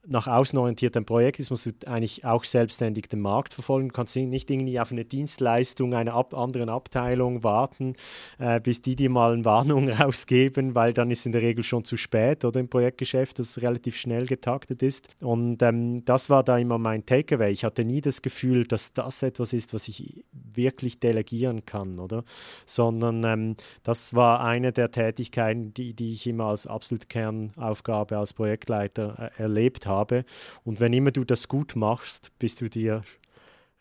nach 0.07 0.26
außen 0.26 0.59
orientiert 0.59 0.97
ein 0.97 1.05
Projekt 1.05 1.38
ist, 1.40 1.50
musst 1.50 1.67
du 1.67 1.73
eigentlich 1.87 2.25
auch 2.25 2.45
selbstständig 2.45 3.09
den 3.09 3.21
Markt 3.21 3.55
verfolgen. 3.55 3.88
Du 3.88 3.95
kannst 3.95 4.17
nicht 4.17 4.50
irgendwie 4.50 4.81
auf 4.81 4.93
eine 4.93 5.05
Dienstleistung 5.05 5.95
einer 5.95 6.14
ab 6.14 6.35
anderen 6.35 6.69
Abteilung 6.69 7.45
warten, 7.45 7.95
äh, 8.38 8.61
bis 8.61 8.81
die 8.81 8.97
dir 8.97 9.11
mal 9.11 9.33
eine 9.33 9.45
Warnung 9.45 9.88
rausgeben, 9.90 10.75
weil 10.75 10.95
dann 10.95 11.11
ist 11.11 11.26
in 11.26 11.33
der 11.33 11.43
Regel 11.43 11.64
schon 11.64 11.85
zu 11.85 11.97
spät 11.97 12.45
oder 12.45 12.61
im 12.61 12.69
Projektgeschäft, 12.69 13.38
das 13.38 13.61
relativ 13.61 13.97
schnell 13.97 14.26
getaktet 14.26 14.83
ist. 14.83 15.09
Und 15.21 15.62
ähm, 15.62 16.05
das 16.05 16.31
war 16.31 16.43
da 16.43 16.59
immer 16.59 16.78
mein 16.78 17.05
Takeaway. 17.05 17.52
Ich 17.52 17.64
hatte 17.64 17.85
nie 17.85 18.00
das 18.00 18.23
Gefühl, 18.23 18.67
dass 18.67 18.93
das 18.93 19.23
etwas 19.23 19.52
ist, 19.52 19.75
was 19.75 19.88
ich 19.88 20.25
wirklich 20.59 21.00
delegieren 21.00 21.65
kann, 21.65 21.99
oder? 21.99 22.25
Sondern 22.67 23.25
ähm, 23.25 23.57
das 23.83 24.12
war 24.12 24.43
eine 24.43 24.73
der 24.73 24.91
Tätigkeiten, 24.91 25.73
die, 25.73 25.95
die 25.95 26.12
ich 26.12 26.27
immer 26.27 26.45
als 26.45 26.67
absolut 26.67 27.09
Kernaufgabe 27.09 28.19
als 28.19 28.35
Projektleiter 28.35 29.33
äh, 29.38 29.43
erlebt 29.43 29.87
habe. 29.87 30.27
Und 30.65 30.81
wenn 30.81 30.93
immer 30.93 31.12
du 31.12 31.25
das 31.25 31.49
gut 31.49 31.77
machst, 31.77 32.38
bist 32.38 32.61
du 32.61 32.69
dir 32.69 33.03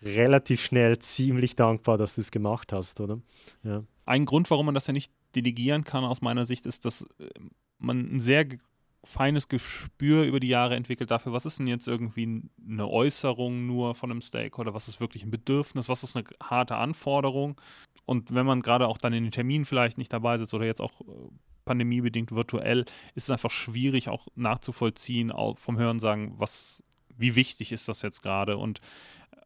relativ 0.02 0.62
schnell 0.62 1.00
ziemlich 1.00 1.58
dankbar, 1.58 1.98
dass 1.98 2.16
du 2.16 2.22
es 2.22 2.32
gemacht 2.32 2.72
hast, 2.72 3.02
oder? 3.02 3.20
Ja. 3.64 3.84
Ein 4.06 4.26
Grund, 4.26 4.50
warum 4.50 4.68
man 4.68 4.76
das 4.76 4.88
ja 4.88 4.94
nicht 4.94 5.12
delegieren 5.36 5.84
kann, 5.84 6.06
aus 6.06 6.22
meiner 6.22 6.46
Sicht, 6.46 6.66
ist, 6.66 6.86
dass 6.86 7.02
äh, 7.20 7.28
man 7.80 8.16
ein 8.16 8.20
sehr 8.20 8.46
feines 9.08 9.48
Gespür 9.48 10.24
über 10.24 10.40
die 10.40 10.50
Jahre 10.50 10.76
entwickelt 10.76 11.10
dafür, 11.10 11.32
was 11.32 11.46
ist 11.46 11.60
denn 11.60 11.68
jetzt 11.68 11.88
irgendwie 11.88 12.44
eine 12.68 12.88
Äußerung 12.88 13.66
nur 13.66 13.96
von 13.96 14.12
einem 14.12 14.22
Stakeholder, 14.22 14.74
was 14.74 14.88
ist 14.88 15.00
wirklich 15.00 15.24
ein 15.24 15.32
Bedürfnis, 15.32 15.90
was 15.90 16.04
ist 16.04 16.16
eine 16.16 16.26
harte 16.44 16.76
Anforderung. 16.76 17.60
Und 18.06 18.34
wenn 18.34 18.46
man 18.46 18.62
gerade 18.62 18.88
auch 18.88 18.98
dann 18.98 19.14
in 19.14 19.24
den 19.24 19.32
Terminen 19.32 19.66
vielleicht 19.66 19.98
nicht 19.98 20.12
dabei 20.12 20.38
sitzt 20.38 20.54
oder 20.54 20.66
jetzt 20.66 20.82
auch 20.82 21.02
äh, 21.02 21.06
pandemiebedingt 21.66 22.32
virtuell, 22.32 22.82
ist 23.16 23.26
es 23.26 23.32
einfach 23.32 23.52
schwierig 23.52 24.10
auch 24.10 24.28
nachzuvollziehen, 24.36 25.32
auch 25.32 25.58
vom 25.58 25.78
Hören 25.78 26.00
sagen, 26.00 26.34
was, 26.38 26.84
wie 27.16 27.36
wichtig 27.36 27.72
ist 27.72 27.88
das 27.88 28.02
jetzt 28.02 28.22
gerade 28.22 28.58
und 28.58 28.80
äh, 29.32 29.38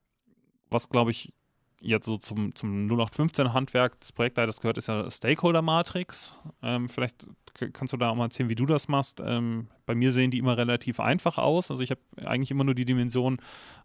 was, 0.70 0.90
glaube 0.90 1.12
ich, 1.12 1.34
jetzt 1.82 2.06
so 2.06 2.18
zum, 2.18 2.56
zum 2.56 2.88
0815-Handwerk 2.88 4.00
des 4.00 4.12
Projektleiters 4.12 4.62
gehört, 4.62 4.78
ist 4.78 4.88
ja 4.88 5.10
Stakeholder-Matrix. 5.10 6.40
Ähm, 6.62 6.88
vielleicht 6.88 7.26
kannst 7.54 7.94
du 7.94 7.98
da 7.98 8.10
auch 8.10 8.16
mal 8.16 8.26
erzählen, 8.26 8.50
wie 8.50 8.56
du 8.56 8.66
das 8.66 8.88
machst. 8.88 9.22
Ähm, 9.26 9.68
bei 9.86 9.96
mir 9.96 10.12
sehen 10.12 10.32
die 10.32 10.38
immer 10.38 10.58
relativ 10.58 11.00
einfach 11.00 11.38
aus. 11.38 11.70
Also 11.70 11.84
ich 11.84 11.92
habe 11.92 12.02
eigentlich 12.26 12.52
immer 12.52 12.64
nur 12.64 12.76
die 12.76 12.86
Dimension 12.86 13.38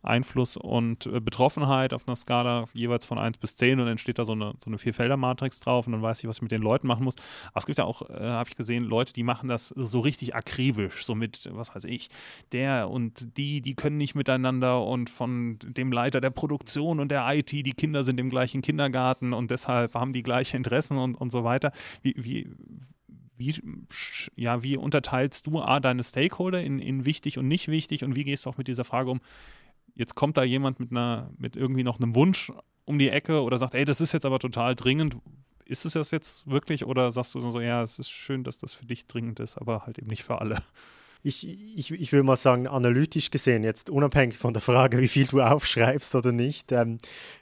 Einfluss 0.03 0.57
und 0.57 1.07
äh, 1.07 1.21
Betroffenheit 1.21 1.93
auf 1.93 2.07
einer 2.07 2.17
Skala 2.17 2.67
jeweils 2.73 3.05
von 3.05 3.19
1 3.19 3.39
bis 3.39 3.57
10 3.57 3.81
und 3.81 3.87
dann 3.87 3.99
steht 3.99 4.19
da 4.19 4.25
so 4.25 4.33
eine, 4.33 4.55
so 4.59 4.71
eine 4.71 4.79
Vierfelder-Matrix 4.79 5.61
drauf 5.61 5.87
und 5.87 5.93
dann 5.93 6.03
weiß 6.03 6.21
ich, 6.21 6.29
was 6.29 6.37
ich 6.37 6.43
mit 6.43 6.53
den 6.53 6.63
Leuten 6.63 6.87
machen 6.87 7.05
muss. 7.05 7.17
Aber 7.49 7.59
es 7.59 7.67
gibt 7.67 7.79
ja 7.79 7.85
auch, 7.85 8.09
äh, 8.09 8.15
habe 8.21 8.49
ich 8.49 8.57
gesehen, 8.57 8.85
Leute, 8.85 9.13
die 9.13 9.23
machen 9.23 9.49
das 9.49 9.69
so 9.69 10.01
richtig 10.01 10.35
akribisch, 10.35 11.05
so 11.05 11.15
mit, 11.15 11.49
was 11.53 11.75
weiß 11.75 11.85
ich, 11.85 12.09
der 12.53 12.89
und 12.89 13.37
die, 13.37 13.61
die 13.61 13.75
können 13.75 13.97
nicht 13.97 14.15
miteinander 14.15 14.85
und 14.85 15.11
von 15.11 15.59
dem 15.63 15.93
Leiter 15.93 16.21
der 16.21 16.31
Produktion 16.31 17.01
und 17.01 17.11
der 17.11 17.27
IT, 17.35 17.51
die 17.51 17.73
Kinder 17.73 18.05
sind 18.05 18.21
im 18.21 18.31
gleichen 18.31 18.63
Kindergarten 18.63 19.33
und 19.33 19.51
deshalb 19.51 19.95
haben 19.95 20.13
die 20.13 20.23
gleiche 20.23 20.57
Interessen 20.57 20.99
und, 20.99 21.17
und 21.17 21.33
so 21.33 21.45
weiter. 21.45 21.73
Wie, 22.03 22.15
wie, 22.17 22.49
wie, 23.39 23.55
ja, 24.35 24.63
wie 24.63 24.77
unterteilst 24.77 25.47
du 25.47 25.61
A, 25.61 25.81
deine 25.81 26.03
Stakeholder 26.03 26.63
in, 26.63 26.79
in 26.79 27.05
wichtig 27.05 27.39
und 27.39 27.49
nicht 27.49 27.69
wichtig 27.69 28.05
und 28.05 28.17
wie 28.17 28.25
gehst 28.25 28.47
du 28.47 28.51
auch 28.51 28.57
mit 28.57 28.69
dieser 28.69 28.85
Frage 28.85 29.11
um, 29.11 29.21
jetzt 29.95 30.15
kommt 30.15 30.37
da 30.37 30.45
jemand 30.45 30.81
mit 30.81 30.91
einer, 30.91 31.31
mit 31.39 31.57
irgendwie 31.57 31.83
noch 31.83 32.01
einem 32.01 32.15
Wunsch 32.15 32.53
um 32.85 32.99
die 32.99 33.11
Ecke 33.11 33.43
oder 33.43 33.59
sagt, 33.59 33.75
ey, 33.75 33.85
das 33.85 34.01
ist 34.01 34.13
jetzt 34.13 34.27
aber 34.27 34.39
total 34.39 34.75
dringend. 34.75 35.17
Ist 35.65 35.85
es 35.85 35.95
das 35.95 36.13
jetzt 36.13 36.49
wirklich 36.49 36.85
oder 36.85 37.11
sagst 37.11 37.35
du 37.35 37.41
so, 37.41 37.61
ja, 37.61 37.83
es 37.83 37.99
ist 37.99 38.11
schön, 38.11 38.45
dass 38.45 38.59
das 38.59 38.73
für 38.73 38.87
dich 38.87 39.07
dringend 39.07 39.41
ist, 39.41 39.59
aber 39.59 39.85
halt 39.85 39.99
eben 39.99 40.09
nicht 40.09 40.23
für 40.23 40.41
alle? 40.41 40.57
Ich, 41.23 41.45
ich, 41.77 41.91
ich 41.91 42.13
würde 42.13 42.23
mal 42.23 42.37
sagen, 42.37 42.69
analytisch 42.69 43.33
gesehen, 43.33 43.65
jetzt 43.65 43.91
unabhängig 43.91 44.39
von 44.39 44.53
der 44.53 44.63
Frage, 44.63 45.01
wie 45.01 45.09
viel 45.09 45.27
du 45.27 45.41
aufschreibst 45.41 46.15
oder 46.15 46.31
nicht, 46.31 46.71
ähm, 46.71 46.99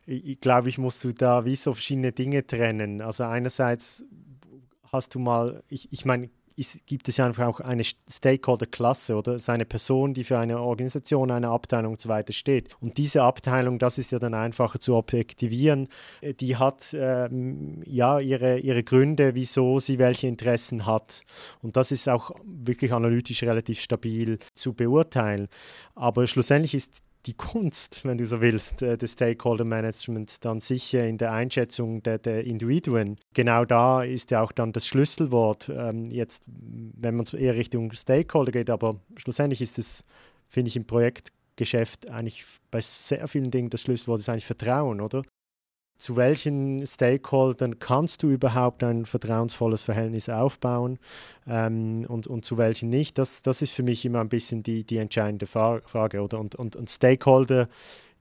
ich 0.06 0.40
glaube, 0.40 0.70
ich 0.70 0.78
musst 0.78 1.04
du 1.04 1.12
da 1.12 1.44
wie 1.44 1.56
so 1.56 1.74
verschiedene 1.74 2.12
Dinge 2.12 2.46
trennen. 2.46 3.02
Also 3.02 3.24
einerseits 3.24 4.06
hast 4.94 5.14
du 5.14 5.18
mal, 5.18 5.62
ich, 5.68 5.92
ich 5.92 6.06
meine, 6.06 6.30
ist, 6.56 6.86
gibt 6.86 7.08
es 7.08 7.16
ja 7.16 7.26
einfach 7.26 7.46
auch 7.46 7.60
eine 7.60 7.82
Stakeholder-Klasse 7.84 9.16
oder 9.16 9.38
seine 9.38 9.64
Person, 9.64 10.14
die 10.14 10.24
für 10.24 10.38
eine 10.38 10.60
Organisation, 10.60 11.30
eine 11.30 11.48
Abteilung 11.48 11.92
und 11.92 12.00
so 12.00 12.08
weiter 12.08 12.32
steht. 12.32 12.74
Und 12.80 12.96
diese 12.96 13.22
Abteilung, 13.22 13.78
das 13.78 13.98
ist 13.98 14.12
ja 14.12 14.18
dann 14.18 14.34
einfacher 14.34 14.78
zu 14.78 14.94
objektivieren, 14.94 15.88
äh, 16.20 16.34
die 16.34 16.56
hat 16.56 16.94
ähm, 16.98 17.82
ja 17.84 18.20
ihre, 18.20 18.58
ihre 18.58 18.84
Gründe, 18.84 19.34
wieso 19.34 19.80
sie 19.80 19.98
welche 19.98 20.28
Interessen 20.28 20.86
hat. 20.86 21.24
Und 21.60 21.76
das 21.76 21.90
ist 21.90 22.08
auch 22.08 22.30
wirklich 22.44 22.92
analytisch 22.92 23.42
relativ 23.42 23.80
stabil 23.80 24.38
zu 24.54 24.74
beurteilen. 24.74 25.48
Aber 25.94 26.26
schlussendlich 26.26 26.74
ist 26.74 27.02
die 27.26 27.34
Kunst, 27.34 28.04
wenn 28.04 28.18
du 28.18 28.26
so 28.26 28.40
willst, 28.40 28.82
äh, 28.82 28.96
des 28.96 29.12
Stakeholder 29.12 29.64
Management 29.64 30.44
dann 30.44 30.60
sicher 30.60 31.06
in 31.06 31.18
der 31.18 31.32
Einschätzung 31.32 32.02
der, 32.02 32.18
der 32.18 32.44
Individuen. 32.44 33.18
Genau 33.34 33.64
da 33.64 34.02
ist 34.02 34.30
ja 34.30 34.42
auch 34.42 34.52
dann 34.52 34.72
das 34.72 34.86
Schlüsselwort, 34.86 35.70
ähm, 35.74 36.04
jetzt, 36.06 36.44
wenn 36.46 37.16
man 37.16 37.26
eher 37.32 37.54
Richtung 37.54 37.92
Stakeholder 37.92 38.52
geht, 38.52 38.70
aber 38.70 39.00
schlussendlich 39.16 39.60
ist 39.60 39.78
es, 39.78 40.04
finde 40.48 40.68
ich, 40.68 40.76
im 40.76 40.86
Projektgeschäft 40.86 42.10
eigentlich 42.10 42.44
bei 42.70 42.80
sehr 42.80 43.26
vielen 43.28 43.50
Dingen 43.50 43.70
das 43.70 43.82
Schlüsselwort 43.82 44.20
ist 44.20 44.28
eigentlich 44.28 44.46
Vertrauen, 44.46 45.00
oder? 45.00 45.22
Zu 45.96 46.16
welchen 46.16 46.86
Stakeholdern 46.86 47.78
kannst 47.78 48.22
du 48.22 48.30
überhaupt 48.30 48.82
ein 48.82 49.06
vertrauensvolles 49.06 49.82
Verhältnis 49.82 50.28
aufbauen 50.28 50.98
ähm, 51.46 52.04
und, 52.08 52.26
und 52.26 52.44
zu 52.44 52.58
welchen 52.58 52.88
nicht. 52.88 53.16
Das, 53.18 53.42
das 53.42 53.62
ist 53.62 53.72
für 53.72 53.82
mich 53.82 54.04
immer 54.04 54.20
ein 54.20 54.28
bisschen 54.28 54.62
die, 54.62 54.84
die 54.84 54.98
entscheidende 54.98 55.46
Frage. 55.46 56.20
Oder? 56.20 56.38
Und, 56.40 56.54
und, 56.54 56.76
und 56.76 56.90
Stakeholder 56.90 57.68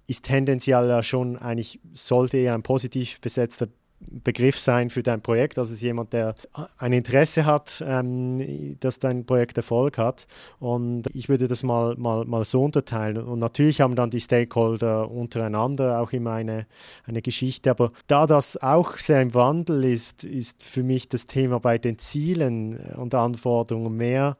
ist 0.07 0.25
tendenziell 0.25 0.87
ja 0.87 1.01
schon 1.01 1.37
eigentlich, 1.37 1.79
sollte 1.93 2.37
eher 2.37 2.53
ein 2.53 2.63
positiv 2.63 3.19
besetzter 3.21 3.67
Begriff 4.07 4.59
sein 4.59 4.89
für 4.89 5.03
dein 5.03 5.21
Projekt. 5.21 5.57
Also 5.57 5.69
es 5.69 5.79
ist 5.79 5.83
jemand, 5.83 6.13
der 6.13 6.35
ein 6.77 6.93
Interesse 6.93 7.45
hat, 7.45 7.83
ähm, 7.85 8.77
dass 8.79 8.99
dein 8.99 9.25
Projekt 9.25 9.57
Erfolg 9.57 9.97
hat. 9.97 10.27
Und 10.59 11.03
ich 11.13 11.29
würde 11.29 11.47
das 11.47 11.63
mal, 11.63 11.95
mal, 11.97 12.25
mal 12.25 12.43
so 12.45 12.63
unterteilen. 12.63 13.23
Und 13.23 13.39
natürlich 13.39 13.81
haben 13.81 13.95
dann 13.95 14.09
die 14.09 14.21
Stakeholder 14.21 15.09
untereinander 15.09 16.01
auch 16.01 16.11
immer 16.11 16.33
eine, 16.33 16.67
eine 17.05 17.21
Geschichte. 17.21 17.71
Aber 17.71 17.91
da 18.07 18.27
das 18.27 18.57
auch 18.57 18.97
sehr 18.97 19.21
im 19.21 19.33
Wandel 19.33 19.83
ist, 19.83 20.23
ist 20.23 20.63
für 20.63 20.83
mich 20.83 21.09
das 21.09 21.27
Thema 21.27 21.59
bei 21.59 21.77
den 21.77 21.97
Zielen 21.97 22.77
und 22.95 23.13
Anforderungen 23.15 23.95
mehr 23.95 24.37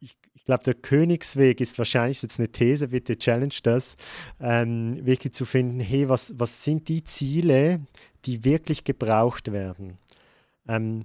ich 0.00 0.16
glaube, 0.44 0.64
der 0.64 0.74
Königsweg 0.74 1.60
ist 1.60 1.78
wahrscheinlich 1.78 2.22
jetzt 2.22 2.38
eine 2.38 2.48
These, 2.48 2.88
bitte 2.88 3.16
challenge 3.16 3.56
das, 3.62 3.96
ähm, 4.40 5.04
wirklich 5.04 5.32
zu 5.32 5.44
finden, 5.44 5.80
hey, 5.80 6.08
was, 6.08 6.34
was 6.38 6.64
sind 6.64 6.88
die 6.88 7.04
Ziele, 7.04 7.80
die 8.24 8.44
wirklich 8.44 8.84
gebraucht 8.84 9.52
werden? 9.52 9.98
Ähm, 10.68 11.00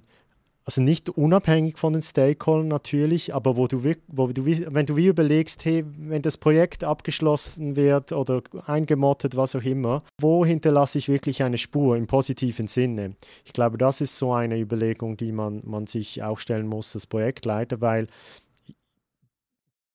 also 0.68 0.82
nicht 0.82 1.08
unabhängig 1.08 1.78
von 1.78 1.94
den 1.94 2.02
Stakeholdern 2.02 2.68
natürlich, 2.68 3.34
aber 3.34 3.56
wo 3.56 3.66
du, 3.68 3.82
wo 4.06 4.26
du, 4.26 4.44
wenn 4.44 4.84
du 4.84 4.96
wie 4.96 5.06
überlegst, 5.06 5.64
hey, 5.64 5.82
wenn 5.96 6.20
das 6.20 6.36
Projekt 6.36 6.84
abgeschlossen 6.84 7.74
wird 7.74 8.12
oder 8.12 8.42
eingemottet, 8.66 9.34
was 9.34 9.56
auch 9.56 9.62
immer, 9.62 10.02
wo 10.20 10.44
hinterlasse 10.44 10.98
ich 10.98 11.08
wirklich 11.08 11.42
eine 11.42 11.56
Spur 11.56 11.96
im 11.96 12.06
positiven 12.06 12.66
Sinne? 12.66 13.16
Ich 13.46 13.54
glaube, 13.54 13.78
das 13.78 14.02
ist 14.02 14.18
so 14.18 14.34
eine 14.34 14.58
Überlegung, 14.58 15.16
die 15.16 15.32
man, 15.32 15.62
man 15.64 15.86
sich 15.86 16.22
auch 16.22 16.38
stellen 16.38 16.66
muss 16.66 16.94
als 16.94 17.06
Projektleiter, 17.06 17.80
weil 17.80 18.06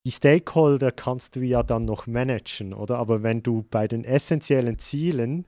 die 0.05 0.11
Stakeholder 0.11 0.91
kannst 0.91 1.37
du 1.37 1.41
ja 1.41 1.63
dann 1.63 1.85
noch 1.85 2.07
managen, 2.07 2.73
oder? 2.73 2.97
Aber 2.97 3.23
wenn 3.23 3.41
du 3.41 3.63
bei 3.69 3.87
den 3.87 4.03
essentiellen 4.03 4.77
Zielen 4.77 5.45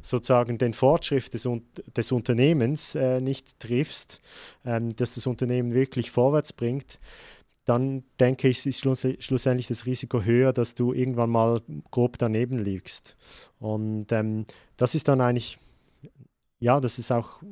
sozusagen 0.00 0.56
den 0.56 0.72
Fortschritt 0.72 1.34
des, 1.34 1.46
des 1.94 2.12
Unternehmens 2.12 2.94
äh, 2.94 3.20
nicht 3.20 3.60
triffst, 3.60 4.22
ähm, 4.64 4.96
dass 4.96 5.14
das 5.14 5.26
Unternehmen 5.26 5.74
wirklich 5.74 6.10
vorwärts 6.10 6.54
bringt, 6.54 7.00
dann 7.66 8.02
denke 8.18 8.48
ich, 8.48 8.64
ist 8.64 8.80
schluss, 8.80 9.06
schlussendlich 9.18 9.66
das 9.66 9.84
Risiko 9.84 10.22
höher, 10.22 10.54
dass 10.54 10.74
du 10.74 10.94
irgendwann 10.94 11.28
mal 11.28 11.60
grob 11.90 12.16
daneben 12.16 12.58
liegst. 12.58 13.14
Und 13.58 14.10
ähm, 14.10 14.46
das 14.78 14.94
ist 14.94 15.08
dann 15.08 15.20
eigentlich, 15.20 15.58
ja, 16.60 16.80
das 16.80 16.98
ist 16.98 17.12
auch 17.12 17.42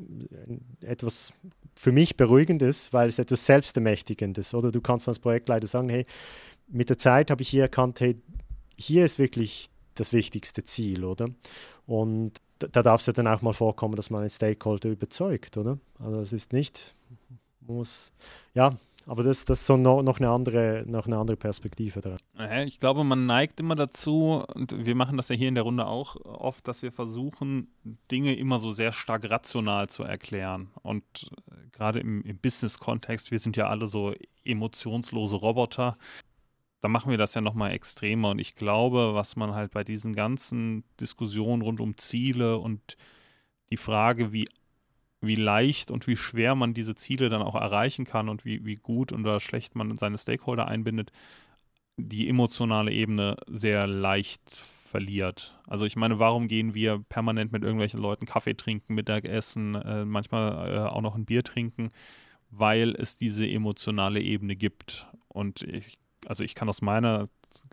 etwas 0.81 1.35
für 1.75 1.93
mich 1.93 2.17
Beruhigendes, 2.17 2.95
weil 2.95 3.09
es 3.09 3.19
etwas 3.19 3.45
Selbstermächtigendes, 3.45 4.55
oder? 4.55 4.73
Du 4.73 4.81
kannst 4.81 5.07
als 5.07 5.19
Projektleiter 5.19 5.67
sagen, 5.67 5.91
hey, 5.91 6.07
mit 6.69 6.89
der 6.89 6.99
Zeit 6.99 7.31
habe 7.31 7.43
ich 7.43 7.49
hier 7.49 7.63
erkannt, 7.63 8.01
hey, 8.01 8.17
hier 8.77 9.05
ist 9.05 9.19
wirklich 9.19 9.69
das 9.95 10.13
wichtigste 10.13 10.65
Ziel, 10.65 11.05
oder? 11.05 11.27
Und 11.87 12.33
da, 12.59 12.69
da 12.69 12.83
darf 12.83 13.01
es 13.01 13.07
ja 13.07 13.13
dann 13.13 13.27
auch 13.27 13.43
mal 13.43 13.53
vorkommen, 13.53 13.97
dass 13.97 14.11
man 14.11 14.21
einen 14.21 14.31
Stakeholder 14.31 14.91
überzeugt, 14.91 15.57
oder? 15.57 15.79
Also 15.99 16.21
es 16.21 16.33
ist 16.33 16.53
nicht, 16.53 16.95
muss, 17.61 18.13
ja, 18.55 18.77
aber 19.07 19.23
das, 19.23 19.45
das 19.45 19.61
ist 19.61 19.67
so 19.67 19.77
noch, 19.77 20.03
noch, 20.03 20.19
eine 20.19 20.29
andere, 20.31 20.85
noch 20.87 21.07
eine 21.07 21.17
andere 21.17 21.37
Perspektive 21.37 22.01
daran. 22.01 22.67
Ich 22.67 22.81
glaube, 22.81 23.05
man 23.05 23.27
neigt 23.27 23.61
immer 23.61 23.77
dazu, 23.77 24.43
und 24.55 24.85
wir 24.85 24.97
machen 24.97 25.17
das 25.17 25.29
ja 25.29 25.37
hier 25.37 25.49
in 25.49 25.55
der 25.55 25.63
Runde 25.63 25.87
auch 25.87 26.17
oft, 26.25 26.67
dass 26.67 26.83
wir 26.83 26.91
versuchen, 26.91 27.69
Dinge 28.11 28.35
immer 28.35 28.59
so 28.59 28.73
sehr 28.73 28.93
stark 28.93 29.31
rational 29.31 29.89
zu 29.89 30.03
erklären. 30.03 30.71
Und 30.83 31.05
äh, 31.51 31.69
gerade 31.71 32.01
im, 32.01 32.23
im 32.23 32.37
Business-Kontext, 32.39 33.31
wir 33.31 33.39
sind 33.39 33.57
ja 33.57 33.69
alle 33.69 33.87
so 33.87 34.13
emotionslose 34.45 35.37
Roboter 35.37 35.97
da 36.81 36.89
machen 36.89 37.11
wir 37.11 37.19
das 37.19 37.35
ja 37.35 37.41
nochmal 37.41 37.73
extremer. 37.73 38.31
Und 38.31 38.39
ich 38.39 38.55
glaube, 38.55 39.15
was 39.15 39.37
man 39.37 39.55
halt 39.55 39.73
bei 39.73 39.85
diesen 39.85 40.15
ganzen 40.15 40.85
Diskussionen 41.01 41.63
rund 41.63 41.81
um 41.81 41.97
Ziele 41.97 42.59
und 42.59 42.97
die 43.71 43.77
Frage, 43.77 44.33
wie, 44.33 44.49
wie 45.21 45.35
leicht 45.35 45.91
und 45.91 46.07
wie 46.07 46.17
schwer 46.17 46.55
man 46.55 46.75
diese 46.75 46.95
Ziele 46.95 47.29
dann 47.29 47.43
auch 47.43 47.55
erreichen 47.55 48.05
kann 48.05 48.29
und 48.29 48.45
wie, 48.45 48.65
wie 48.65 48.77
gut 48.77 49.13
oder 49.13 49.41
schlecht 49.41 49.75
man 49.75 49.97
seine 49.97 50.19
Stakeholder 50.19 50.69
einbindet, 50.69 51.11
die 51.97 52.29
emotionale 52.29 52.93
Ebene 52.93 53.37
sehr 53.49 53.87
leicht 53.87 54.43
verliert. 54.51 55.59
Also 55.67 55.87
ich 55.87 55.97
meine, 55.97 56.19
warum 56.19 56.47
gehen 56.47 56.75
wir 56.75 57.03
permanent 57.09 57.53
mit 57.53 57.63
irgendwelchen 57.63 58.01
Leuten 58.01 58.27
Kaffee 58.27 58.55
trinken, 58.55 58.95
Mittagessen, 58.95 59.75
äh, 59.75 60.05
manchmal 60.05 60.77
äh, 60.77 60.81
auch 60.81 61.01
noch 61.01 61.17
ein 61.17 61.25
Bier 61.25 61.43
trinken? 61.43 61.89
Weil 62.51 62.95
es 62.95 63.17
diese 63.17 63.47
emotionale 63.47 64.21
Ebene 64.21 64.55
gibt. 64.55 65.07
Und 65.29 65.63
ich 65.63 65.99
also 66.27 66.45
ich 66.45 66.55
kann 66.55 66.69
aus 66.69 66.83
meiner 66.83 67.29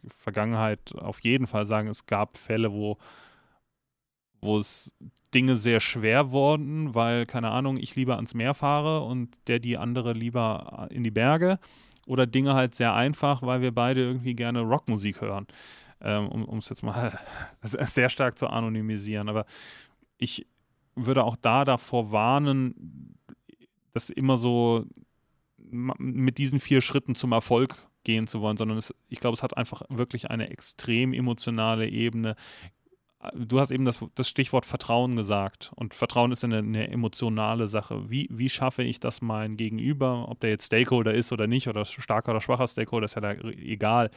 Vergangenheit 0.07 0.95
auf 0.95 1.19
jeden 1.22 1.48
Fall 1.48 1.65
sagen, 1.65 1.88
es 1.88 2.05
gab 2.05 2.38
Fälle, 2.38 2.72
wo, 2.72 2.98
wo 4.41 4.57
es 4.57 4.95
Dinge 5.33 5.55
sehr 5.55 5.79
schwer 5.79 6.31
wurden, 6.31 6.95
weil, 6.95 7.25
keine 7.25 7.50
Ahnung, 7.50 7.77
ich 7.77 7.95
lieber 7.95 8.15
ans 8.15 8.33
Meer 8.33 8.53
fahre 8.53 9.01
und 9.01 9.36
der 9.48 9.60
die 9.60 9.77
andere 9.77 10.13
lieber 10.13 10.88
in 10.91 11.03
die 11.03 11.12
Berge. 11.12 11.60
Oder 12.05 12.27
Dinge 12.27 12.53
halt 12.53 12.75
sehr 12.75 12.93
einfach, 12.93 13.41
weil 13.41 13.62
wir 13.62 13.74
beide 13.74 14.01
irgendwie 14.01 14.36
gerne 14.36 14.62
Rockmusik 14.62 15.22
hören. 15.22 15.48
Ähm, 16.01 16.27
um 16.27 16.57
es 16.57 16.68
jetzt 16.68 16.83
mal 16.83 17.18
sehr 17.61 18.09
stark 18.09 18.37
zu 18.37 18.48
anonymisieren. 18.48 19.29
Aber 19.29 19.46
ich 20.18 20.46
würde 20.96 21.24
auch 21.24 21.37
da 21.37 21.63
davor 21.63 22.11
warnen, 22.11 23.18
dass 23.94 24.09
immer 24.09 24.37
so 24.37 24.85
mit 25.57 26.37
diesen 26.37 26.59
vier 26.59 26.81
Schritten 26.81 27.16
zum 27.16 27.31
Erfolg 27.31 27.87
gehen 28.03 28.27
zu 28.27 28.42
wollen, 28.42 28.57
sondern 28.57 28.77
es, 28.77 28.94
ich 29.09 29.20
glaube, 29.20 29.35
es 29.35 29.44
hat 29.44 29.57
einfach 29.57 29.81
wirklich 29.89 30.29
eine 30.29 30.50
extrem 30.50 31.13
emotionale 31.13 31.87
Ebene, 31.87 32.35
du 33.33 33.59
hast 33.59 33.72
eben 33.72 33.86
das, 33.86 34.03
das, 34.16 34.27
Stichwort 34.27 34.66
Vertrauen 34.66 35.16
gesagt. 35.16 35.72
Und 35.75 35.94
Vertrauen 35.94 36.31
ist 36.31 36.44
eine, 36.44 36.57
eine, 36.59 36.90
emotionale 36.90 37.68
Sache. 37.68 38.09
Wie, 38.09 38.27
wie 38.31 38.50
schaffe 38.50 38.83
ich 38.83 39.00
das 39.00 39.22
mein 39.22 39.57
Gegenüber, 39.57 40.29
ob 40.29 40.40
der 40.40 40.50
jetzt 40.50 40.66
Stakeholder 40.66 41.14
ist 41.14 41.31
oder 41.31 41.48
nicht, 41.48 41.68
oder 41.68 41.86
starker 41.86 42.31
oder 42.31 42.42
schwacher 42.42 42.68
Stakeholder, 42.68 43.05
ist 43.05 43.16
ja 43.16 43.22
da 43.22 43.33
egal. 43.33 44.09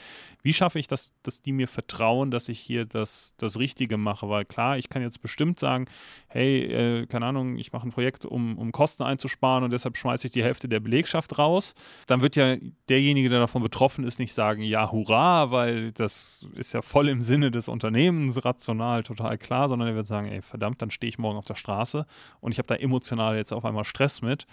Wie 0.43 0.53
schaffe 0.53 0.79
ich 0.79 0.89
das, 0.89 1.13
dass 1.23 1.43
die 1.43 1.53
mir 1.53 1.69
vertrauen, 1.69 2.31
dass 2.31 2.49
ich 2.49 2.59
hier 2.59 2.85
das, 2.85 3.35
das 3.39 3.59
Richtige 3.59 3.97
mache? 3.97 4.29
Weil 4.29 4.45
klar, 4.45 4.79
ich 4.79 4.89
kann 4.89 5.03
jetzt 5.03 5.23
bestimmt 5.23 5.61
sagen, 5.61 5.87
hey, 6.29 6.65
äh, 6.65 7.07
keine 7.07 7.27
Ahnung, 7.27 7.57
ich 7.59 7.73
mache 7.73 7.87
ein 7.87 7.93
Projekt, 7.93 8.25
um, 8.25 8.59
um 8.59 8.73
Kosten 8.73 9.03
einzusparen 9.03 9.65
und 9.65 9.73
deshalb 9.73 9.97
schmeiße 9.97 10.27
ich 10.27 10.33
die 10.33 10.43
Hälfte 10.43 10.69
der 10.69 10.81
Belegschaft 10.81 11.39
raus. 11.39 11.75
Dann 12.07 12.21
wird 12.21 12.37
ja 12.37 12.57
derjenige, 12.89 13.29
der 13.29 13.41
davon 13.41 13.63
betroffen 13.63 14.05
ist, 14.05 14.19
nicht 14.19 14.33
sagen, 14.33 14.63
ja, 14.63 14.91
hurra, 14.91 15.51
weil 15.51 15.93
das 15.93 16.47
ist 16.55 16.73
ja 16.73 16.83
voll 16.83 17.09
im 17.09 17.23
Sinne 17.23 17.51
des 17.51 17.69
Unternehmens 17.69 18.45
rational 18.45 18.96
emotional 18.97 19.03
total 19.03 19.39
klar, 19.39 19.69
sondern 19.69 19.89
er 19.89 19.95
wird 19.95 20.07
sagen, 20.07 20.29
ey, 20.29 20.43
verdammt, 20.43 20.81
dann 20.83 20.91
stehe 20.91 21.09
ich 21.09 21.19
morgen 21.19 21.39
auf 21.39 21.47
der 21.47 21.55
Straße 21.55 22.07
und 22.41 22.53
ich 22.53 22.59
habe 22.59 22.69
da 22.69 22.77
emotional 22.77 23.37
jetzt 23.37 23.53
auf 23.53 23.65
einmal 23.65 23.85
Stress 23.85 24.23
mit. 24.23 24.47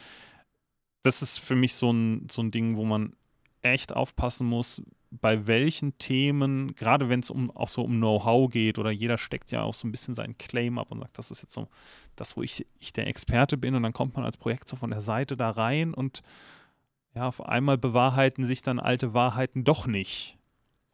Das 1.03 1.21
ist 1.21 1.39
für 1.39 1.55
mich 1.55 1.73
so 1.75 1.91
ein, 1.91 2.27
so 2.31 2.41
ein 2.41 2.51
Ding, 2.51 2.75
wo 2.75 2.85
man 2.85 3.13
echt 3.61 3.95
aufpassen 3.95 4.47
muss, 4.47 4.81
bei 5.09 5.45
welchen 5.47 5.97
Themen, 5.99 6.75
gerade 6.75 7.07
wenn 7.07 7.19
es 7.19 7.29
um, 7.29 7.51
auch 7.51 7.69
so 7.69 7.83
um 7.83 7.97
Know-how 7.97 8.49
geht 8.49 8.79
oder 8.79 8.89
jeder 8.89 9.17
steckt 9.17 9.51
ja 9.51 9.61
auch 9.61 9.73
so 9.73 9.87
ein 9.87 9.91
bisschen 9.91 10.15
seinen 10.15 10.37
Claim 10.37 10.79
ab 10.79 10.91
und 10.91 10.99
sagt, 10.99 11.17
das 11.17 11.29
ist 11.29 11.43
jetzt 11.43 11.53
so 11.53 11.67
das, 12.15 12.35
wo 12.35 12.41
ich, 12.41 12.65
ich 12.79 12.93
der 12.93 13.07
Experte 13.07 13.57
bin 13.57 13.75
und 13.75 13.83
dann 13.83 13.93
kommt 13.93 14.15
man 14.15 14.25
als 14.25 14.37
Projekt 14.37 14.67
so 14.67 14.75
von 14.75 14.89
der 14.89 15.01
Seite 15.01 15.37
da 15.37 15.51
rein 15.51 15.93
und 15.93 16.23
ja, 17.13 17.27
auf 17.27 17.45
einmal 17.45 17.77
bewahrheiten 17.77 18.43
sich 18.43 18.63
dann 18.63 18.79
alte 18.79 19.13
Wahrheiten 19.13 19.63
doch 19.63 19.85
nicht. 19.85 20.39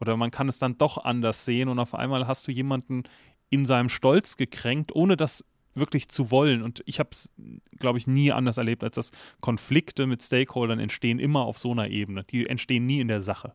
Oder 0.01 0.17
man 0.17 0.31
kann 0.31 0.49
es 0.49 0.59
dann 0.59 0.77
doch 0.77 0.97
anders 0.97 1.45
sehen 1.45 1.69
und 1.69 1.79
auf 1.79 1.95
einmal 1.95 2.27
hast 2.27 2.45
du 2.47 2.51
jemanden 2.51 3.03
in 3.49 3.65
seinem 3.65 3.89
Stolz 3.89 4.37
gekränkt, 4.37 4.95
ohne 4.95 5.17
das 5.17 5.43
wirklich 5.75 6.09
zu 6.09 6.31
wollen. 6.31 6.61
Und 6.61 6.81
ich 6.85 6.99
habe 6.99 7.09
es, 7.11 7.31
glaube 7.77 7.97
ich, 7.97 8.07
nie 8.07 8.31
anders 8.31 8.57
erlebt, 8.57 8.83
als 8.83 8.95
dass 8.95 9.11
Konflikte 9.39 10.07
mit 10.07 10.23
Stakeholdern 10.23 10.79
entstehen 10.79 11.19
immer 11.19 11.41
auf 11.41 11.57
so 11.57 11.71
einer 11.71 11.89
Ebene. 11.89 12.23
Die 12.23 12.47
entstehen 12.47 12.85
nie 12.85 12.99
in 12.99 13.07
der 13.07 13.21
Sache. 13.21 13.53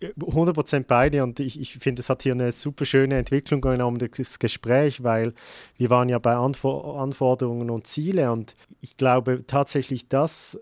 100% 0.00 0.84
beide 0.86 1.22
und 1.22 1.40
ich, 1.40 1.60
ich 1.60 1.74
finde, 1.74 2.00
es 2.00 2.08
hat 2.08 2.22
hier 2.22 2.32
eine 2.32 2.52
super 2.52 2.84
schöne 2.86 3.18
Entwicklung 3.18 3.60
genommen, 3.60 3.98
das 3.98 4.38
Gespräch, 4.38 5.02
weil 5.02 5.34
wir 5.76 5.90
waren 5.90 6.08
ja 6.08 6.18
bei 6.18 6.34
Anfor 6.34 7.00
Anforderungen 7.00 7.68
und 7.70 7.86
Ziele 7.86 8.32
und 8.32 8.56
ich 8.80 8.96
glaube 8.96 9.44
tatsächlich, 9.46 10.08
dass 10.08 10.58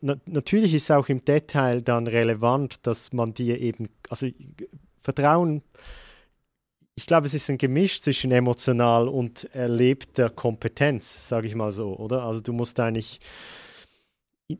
na, 0.00 0.16
natürlich 0.24 0.72
ist 0.72 0.90
auch 0.90 1.08
im 1.08 1.22
Detail 1.22 1.82
dann 1.82 2.06
relevant, 2.06 2.86
dass 2.86 3.12
man 3.12 3.34
dir 3.34 3.60
eben, 3.60 3.88
also 4.08 4.28
Vertrauen 5.02 5.62
ich 6.98 7.06
glaube, 7.06 7.28
es 7.28 7.34
ist 7.34 7.48
ein 7.48 7.58
Gemisch 7.58 8.00
zwischen 8.00 8.32
emotional 8.32 9.06
und 9.06 9.48
erlebter 9.54 10.30
Kompetenz, 10.30 11.28
sage 11.28 11.46
ich 11.46 11.54
mal 11.54 11.70
so, 11.70 11.96
oder? 11.96 12.24
Also 12.24 12.40
du 12.40 12.52
musst 12.52 12.80
eigentlich 12.80 13.20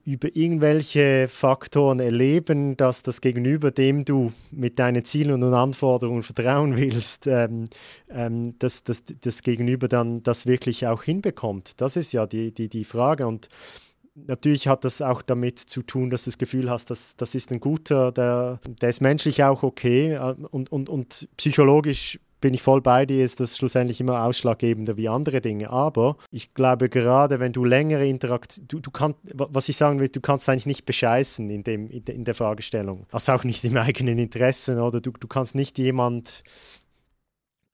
über 0.05 0.29
irgendwelche 0.37 1.27
Faktoren 1.27 1.98
erleben, 1.98 2.77
dass 2.77 3.03
das 3.03 3.20
Gegenüber, 3.20 3.72
dem 3.72 4.05
du 4.05 4.33
mit 4.53 4.79
deinen 4.79 5.05
Zielen 5.05 5.42
und 5.42 5.53
Anforderungen 5.53 6.22
vertrauen 6.22 6.77
willst, 6.77 7.27
ähm, 7.27 7.64
ähm, 8.09 8.57
dass, 8.61 8.85
dass 8.85 9.03
das 9.20 9.42
Gegenüber 9.42 9.88
dann 9.88 10.22
das 10.22 10.46
wirklich 10.46 10.87
auch 10.87 11.03
hinbekommt. 11.03 11.81
Das 11.81 11.96
ist 11.96 12.12
ja 12.12 12.29
die, 12.29 12.55
die, 12.55 12.68
die 12.68 12.85
Frage. 12.85 13.27
Und 13.27 13.48
natürlich 14.14 14.68
hat 14.68 14.85
das 14.85 15.03
auch 15.03 15.22
damit 15.22 15.59
zu 15.59 15.83
tun, 15.83 16.11
dass 16.11 16.22
du 16.22 16.31
das 16.31 16.38
Gefühl 16.38 16.70
hast, 16.70 16.90
dass 16.90 17.16
das 17.16 17.35
ist 17.35 17.51
ein 17.51 17.59
guter, 17.59 18.12
der, 18.12 18.61
der 18.81 18.90
ist 18.90 19.01
menschlich 19.01 19.42
auch 19.42 19.64
okay 19.64 20.12
äh, 20.12 20.35
und, 20.51 20.70
und, 20.70 20.88
und 20.88 21.29
psychologisch 21.37 22.20
bin 22.40 22.55
ich 22.55 22.62
voll 22.62 22.81
bei 22.81 23.07
dir, 23.07 23.24
ist 23.24 23.40
das 23.40 23.57
schlussendlich 23.57 24.01
immer 24.01 24.24
ausschlaggebender 24.24 24.96
wie 24.96 25.09
andere 25.09 25.40
Dinge. 25.40 25.70
Aber 25.70 26.16
ich 26.31 26.55
glaube, 26.55 26.88
gerade 26.88 27.40
wenn 27.40 27.53
du 27.53 27.64
längere 27.64 28.07
Interaktion, 28.07 28.66
du, 28.68 28.81
du 28.81 28.90
kannst, 28.90 29.18
was 29.35 29.68
ich 29.68 29.77
sagen 29.77 30.01
will, 30.01 30.09
du 30.09 30.20
kannst 30.20 30.48
eigentlich 30.48 30.66
nicht 30.66 30.87
bescheißen 30.87 31.51
in, 31.51 31.64
dem, 31.64 31.88
in, 31.90 32.05
de, 32.05 32.14
in 32.14 32.24
der 32.24 32.35
Fragestellung. 32.35 33.07
Also 33.11 33.33
auch 33.33 33.44
nicht 33.44 33.64
im 33.64 33.77
eigenen 33.77 34.18
Interesse 34.18 34.81
oder 34.81 35.01
du, 35.01 35.11
du 35.11 35.27
kannst 35.27 35.55
nicht 35.55 35.79
jemand 35.79 36.44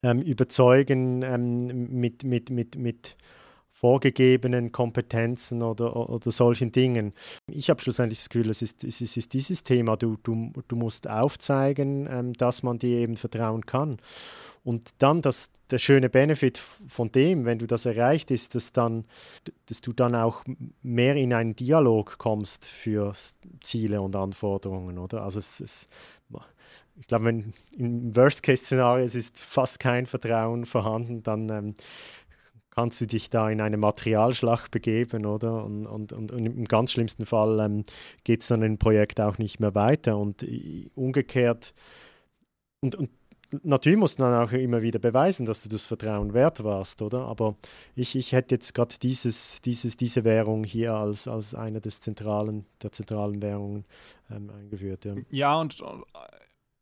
ähm, 0.03 0.21
überzeugen 0.21 1.23
ähm, 1.23 1.89
mit, 1.91 2.25
mit, 2.25 2.51
mit, 2.51 2.77
mit 2.77 3.17
vorgegebenen 3.75 4.71
Kompetenzen 4.71 5.61
oder, 5.61 6.09
oder 6.09 6.31
solchen 6.31 6.71
Dingen. 6.71 7.13
Ich 7.49 7.69
habe 7.69 7.83
schlussendlich 7.83 8.21
das 8.21 8.29
Gefühl, 8.29 8.49
es 8.49 8.63
ist, 8.63 8.85
es 8.85 9.01
ist, 9.01 9.33
dieses 9.33 9.65
Thema, 9.65 9.97
du, 9.97 10.17
du, 10.23 10.53
du 10.69 10.77
musst 10.77 11.11
aufzeigen, 11.11 12.09
ähm, 12.09 12.33
dass 12.35 12.63
man 12.63 12.79
dir 12.79 12.99
eben 12.99 13.17
vertrauen 13.17 13.67
kann. 13.67 13.97
Und 14.63 14.95
dann 14.99 15.21
das, 15.21 15.51
der 15.71 15.79
schöne 15.79 16.09
Benefit 16.09 16.63
von 16.87 17.11
dem, 17.11 17.45
wenn 17.45 17.59
du 17.59 17.67
das 17.67 17.85
erreicht, 17.85 18.31
ist, 18.31 18.55
dass, 18.55 18.71
dann, 18.71 19.07
dass 19.67 19.81
du 19.81 19.93
dann 19.93 20.15
auch 20.15 20.45
mehr 20.83 21.17
in 21.17 21.35
einen 21.35 21.57
Dialog 21.57 22.17
kommst 22.19 22.67
für 22.67 23.13
Ziele 23.61 24.01
und 24.01 24.15
Anforderungen, 24.15 24.99
oder? 24.99 25.23
Also 25.23 25.41
es, 25.41 25.61
es 25.61 25.89
ich 26.97 27.09
glaube, 27.09 27.25
wenn 27.25 27.53
im 27.73 28.15
Worst-Case-Szenario 28.15 29.05
es 29.05 29.15
ist 29.15 29.41
fast 29.41 29.81
kein 29.81 30.07
Vertrauen 30.07 30.65
vorhanden, 30.65 31.23
dann 31.23 31.49
ähm, 31.49 31.75
kannst 32.75 33.01
du 33.01 33.07
dich 33.07 33.31
da 33.31 33.49
in 33.51 33.61
eine 33.61 33.77
Materialschlacht 33.77 34.71
begeben, 34.71 35.27
oder? 35.27 35.65
Und, 35.65 35.87
und, 35.87 36.13
und, 36.13 36.33
und 36.33 36.47
im 36.47 36.65
ganz 36.65 36.93
schlimmsten 36.93 37.27
Fall 37.27 37.61
ähm, 37.61 37.85
geht 38.25 38.43
es 38.43 38.49
dann 38.49 38.63
im 38.63 38.79
Projekt 38.79 39.21
auch 39.21 39.39
nicht 39.39 39.61
mehr 39.61 39.75
weiter. 39.75 40.19
Und 40.19 40.43
äh, 40.43 40.91
umgekehrt, 40.95 41.75
und, 42.81 42.97
und 42.97 43.11
natürlich 43.63 43.99
musst 43.99 44.19
du 44.19 44.25
dann 44.25 44.47
auch 44.47 44.53
immer 44.53 44.83
wieder 44.83 44.99
beweisen, 44.99 45.47
dass 45.47 45.63
du 45.63 45.69
das 45.69 45.87
Vertrauen 45.87 46.35
wert 46.35 46.65
warst, 46.65 47.03
oder? 47.03 47.27
Aber 47.27 47.57
ich, 47.95 48.17
ich 48.17 48.33
hätte 48.33 48.55
jetzt 48.55 48.75
gerade 48.75 48.95
dieses, 49.01 49.61
dieses, 49.61 49.97
diese 49.97 50.25
Währung 50.25 50.65
hier 50.65 50.95
als, 50.95 51.29
als 51.29 51.55
eine 51.55 51.81
des 51.81 52.01
zentralen, 52.01 52.67
der 52.83 52.93
zentralen 52.93 53.41
Währungen 53.41 53.85
ähm, 54.31 54.51
eingeführt. 54.51 55.05
Ja, 55.05 55.15
ja 55.31 55.55
und 55.61 55.83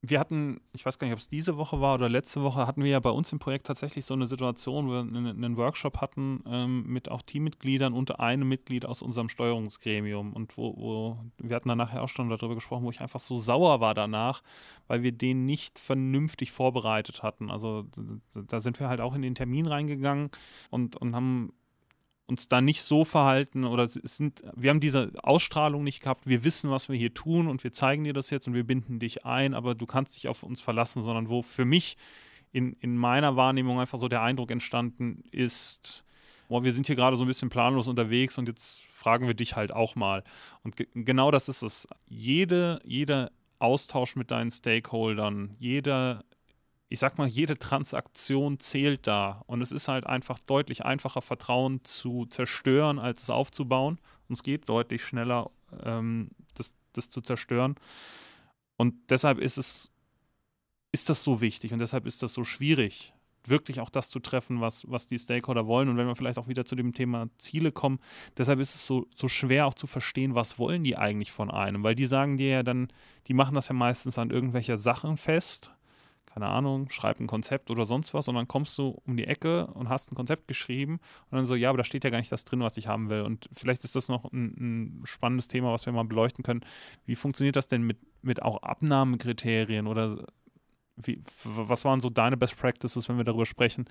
wir 0.05 0.19
hatten, 0.19 0.61
ich 0.73 0.85
weiß 0.85 0.99
gar 0.99 1.07
nicht, 1.07 1.13
ob 1.13 1.21
es 1.21 1.29
diese 1.29 1.57
Woche 1.57 1.81
war 1.81 1.95
oder 1.95 2.09
letzte 2.09 2.43
Woche, 2.43 2.67
hatten 2.67 2.83
wir 2.83 2.91
ja 2.91 2.99
bei 2.99 3.11
uns 3.11 3.31
im 3.31 3.39
Projekt 3.39 3.69
tatsächlich 3.69 4.05
so 4.05 4.15
eine 4.15 4.27
Situation, 4.27 4.89
wo 4.89 4.91
wir 4.91 5.01
einen, 5.01 5.57
Workshop 5.57 6.01
hatten 6.01 6.43
ähm, 6.45 6.85
mit 6.89 7.09
auch 7.09 7.23
Teammitgliedern 7.23 7.93
und 7.93 8.19
einem 8.19 8.49
Mitglied 8.49 8.85
aus 8.85 9.01
unserem 9.01 9.29
Steuerungsgremium. 9.29 10.33
Und 10.33 10.57
wo, 10.59 10.77
wo, 10.77 11.19
wir 11.39 11.55
hatten 11.55 11.69
dann 11.69 11.79
nachher 11.79 12.03
auch 12.03 12.09
schon 12.09 12.29
darüber 12.29 12.57
gesprochen, 12.57 12.85
wo 12.85 12.91
ich 12.91 13.01
einfach 13.01 13.21
so 13.21 13.37
sauer 13.37 13.81
war 13.81 13.95
danach, 13.95 14.43
weil 14.89 15.05
wir 15.05 15.13
den 15.13 15.47
nicht 15.47 15.79
vernünftig 15.79 16.51
vorbereitet 16.51 17.23
hatten. 17.23 17.49
Also 17.49 17.85
da 18.35 18.59
sind 18.59 18.81
wir 18.81 18.89
halt 18.89 19.01
auch 19.01 19.15
in 19.15 19.23
den 19.23 19.37
Termin 19.37 19.67
reingegangen 19.67 20.31
und, 20.71 20.97
und 20.97 21.15
haben 21.15 21.53
uns 22.33 22.49
da 22.49 22.61
nicht 22.63 22.83
so 22.83 23.05
verhalten 23.05 23.65
oder 23.65 23.87
sind, 23.87 24.43
wir 24.57 24.71
haben 24.71 24.81
diese 24.81 25.13
Ausstrahlung 25.23 25.85
nicht 25.85 26.01
gehabt, 26.01 26.27
wir 26.27 26.45
wissen, 26.45 26.71
was 26.71 26.89
wir 26.89 26.97
hier 26.97 27.13
tun 27.13 27.47
und 27.47 27.63
wir 27.63 27.73
zeigen 27.73 28.05
dir 28.05 28.15
das 28.15 28.31
jetzt 28.31 28.49
und 28.49 28.55
wir 28.55 28.65
binden 28.65 28.99
dich 28.99 29.27
ein, 29.27 29.53
aber 29.53 29.75
du 29.75 29.85
kannst 29.85 30.17
dich 30.17 30.29
auf 30.29 30.43
uns 30.43 30.63
verlassen, 30.63 31.03
sondern 31.03 31.29
wo 31.29 31.43
für 31.43 31.67
mich 31.67 31.99
in, 32.51 32.73
in 32.81 32.97
meiner 32.97 33.37
Wahrnehmung 33.37 33.81
einfach 33.81 33.99
so 33.99 34.09
der 34.09 34.23
Eindruck 34.23 34.51
entstanden 34.51 35.23
ist, 35.31 36.05
boah, 36.49 36.65
wir 36.65 36.73
sind 36.73 36.87
hier 36.87 36.97
gerade 36.97 37.17
so 37.17 37.25
ein 37.25 37.29
bisschen 37.29 37.51
planlos 37.51 37.87
unterwegs 37.87 38.39
und 38.39 38.49
jetzt 38.49 38.81
fragen 38.87 39.27
wir 39.27 39.35
dich 39.35 39.55
halt 39.55 39.73
auch 39.73 39.95
mal. 39.95 40.25
Und 40.65 40.77
ge 40.77 40.87
genau 40.95 41.31
das 41.31 41.49
ist 41.49 41.63
es. 41.63 41.87
Jede, 42.09 42.81
jeder 42.85 43.31
Austausch 43.59 44.17
mit 44.17 44.31
deinen 44.31 44.51
Stakeholdern, 44.51 45.55
jeder 45.59 46.25
ich 46.93 46.99
sag 46.99 47.17
mal, 47.17 47.27
jede 47.27 47.59
Transaktion 47.59 48.61
zählt 48.61 49.07
da. 49.07 49.43
Und 49.47 49.63
es 49.63 49.73
ist 49.73 49.89
halt 49.89 50.07
einfach 50.07 50.39
deutlich 50.39 50.85
einfacher, 50.85 51.23
Vertrauen 51.23 51.83
zu 51.85 52.27
zerstören, 52.27 52.99
als 52.99 53.23
es 53.23 53.31
aufzubauen. 53.31 53.99
Und 54.29 54.35
es 54.35 54.43
geht 54.43 54.69
deutlich 54.69 55.03
schneller, 55.03 55.51
ähm, 55.83 56.31
das, 56.55 56.75
das 56.93 57.09
zu 57.09 57.23
zerstören. 57.23 57.77
Und 58.77 58.95
deshalb 59.09 59.39
ist 59.39 59.57
es, 59.57 59.91
ist 60.93 61.09
das 61.09 61.25
so 61.25 61.41
wichtig 61.41 61.73
und 61.73 61.79
deshalb 61.79 62.05
ist 62.05 62.23
das 62.23 62.35
so 62.35 62.45
schwierig, 62.45 63.15
wirklich 63.47 63.81
auch 63.81 63.89
das 63.89 64.11
zu 64.11 64.21
treffen, 64.21 64.61
was, 64.61 64.85
was 64.91 65.07
die 65.07 65.19
Stakeholder 65.19 65.67
wollen. 65.67 65.89
Und 65.89 65.97
wenn 65.97 66.07
wir 66.07 66.17
vielleicht 66.17 66.39
auch 66.39 66.49
wieder 66.49 66.67
zu 66.67 66.77
dem 66.77 66.93
Thema 66.93 67.29
Ziele 67.39 67.73
kommen, 67.73 68.01
deshalb 68.37 68.61
ist 68.61 68.75
es 68.75 68.87
so, 68.87 69.07
so 69.15 69.29
schwer 69.29 69.67
auch 69.67 69.75
zu 69.75 69.87
verstehen, 69.87 70.35
was 70.35 70.59
wollen 70.59 70.85
die 70.85 70.97
eigentlich 70.97 71.33
von 71.33 71.51
einem. 71.51 71.83
Weil 71.83 71.95
die 71.95 72.07
sagen 72.07 72.37
dir 72.37 72.49
ja 72.49 72.63
dann, 72.63 72.89
die 73.29 73.35
machen 73.35 73.55
das 73.55 73.69
ja 73.69 73.75
meistens 73.75 74.19
an 74.19 74.31
irgendwelcher 74.31 74.77
Sachen 74.77 75.17
fest 75.17 75.73
keine 76.33 76.47
Ahnung, 76.47 76.89
schreib 76.89 77.21
ein 77.21 77.27
Konzept 77.27 77.71
oder 77.71 77.85
sonst 77.85 78.15
was 78.15 78.27
und 78.29 78.35
dann 78.35 78.49
kommst 78.49 78.79
du 78.79 79.01
um 79.05 79.17
die 79.17 79.27
Ecke 79.27 79.67
und 79.67 79.89
hast 79.89 80.11
ein 80.11 80.15
Konzept 80.15 80.49
geschrieben 80.49 80.95
und 81.31 81.37
dann 81.37 81.45
so, 81.45 81.55
ja, 81.55 81.69
aber 81.69 81.79
da 81.79 81.85
steht 81.85 82.05
ja 82.05 82.11
gar 82.11 82.19
nicht 82.19 82.33
das 82.33 82.45
drin, 82.45 82.61
was 82.61 82.77
ich 82.77 82.87
haben 82.87 83.11
will. 83.11 83.23
Und 83.23 83.49
vielleicht 83.53 83.85
ist 83.85 83.97
das 83.97 84.09
noch 84.09 84.25
ein, 84.33 85.01
ein 85.01 85.07
spannendes 85.07 85.49
Thema, 85.49 85.73
was 85.73 85.85
wir 85.85 85.93
mal 85.93 86.05
beleuchten 86.05 86.43
können. 86.43 86.63
Wie 87.05 87.17
funktioniert 87.17 87.57
das 87.57 87.67
denn 87.67 87.83
mit, 87.83 87.99
mit 88.23 88.41
auch 88.43 88.63
Abnahmekriterien 88.63 89.87
oder 89.87 90.25
wie, 90.97 91.23
was 91.45 91.85
waren 91.85 92.01
so 92.01 92.09
deine 92.09 92.37
Best 92.37 92.57
Practices, 92.57 93.09
wenn 93.09 93.17
wir 93.17 93.25
darüber 93.25 93.47
sprechen? 93.47 93.85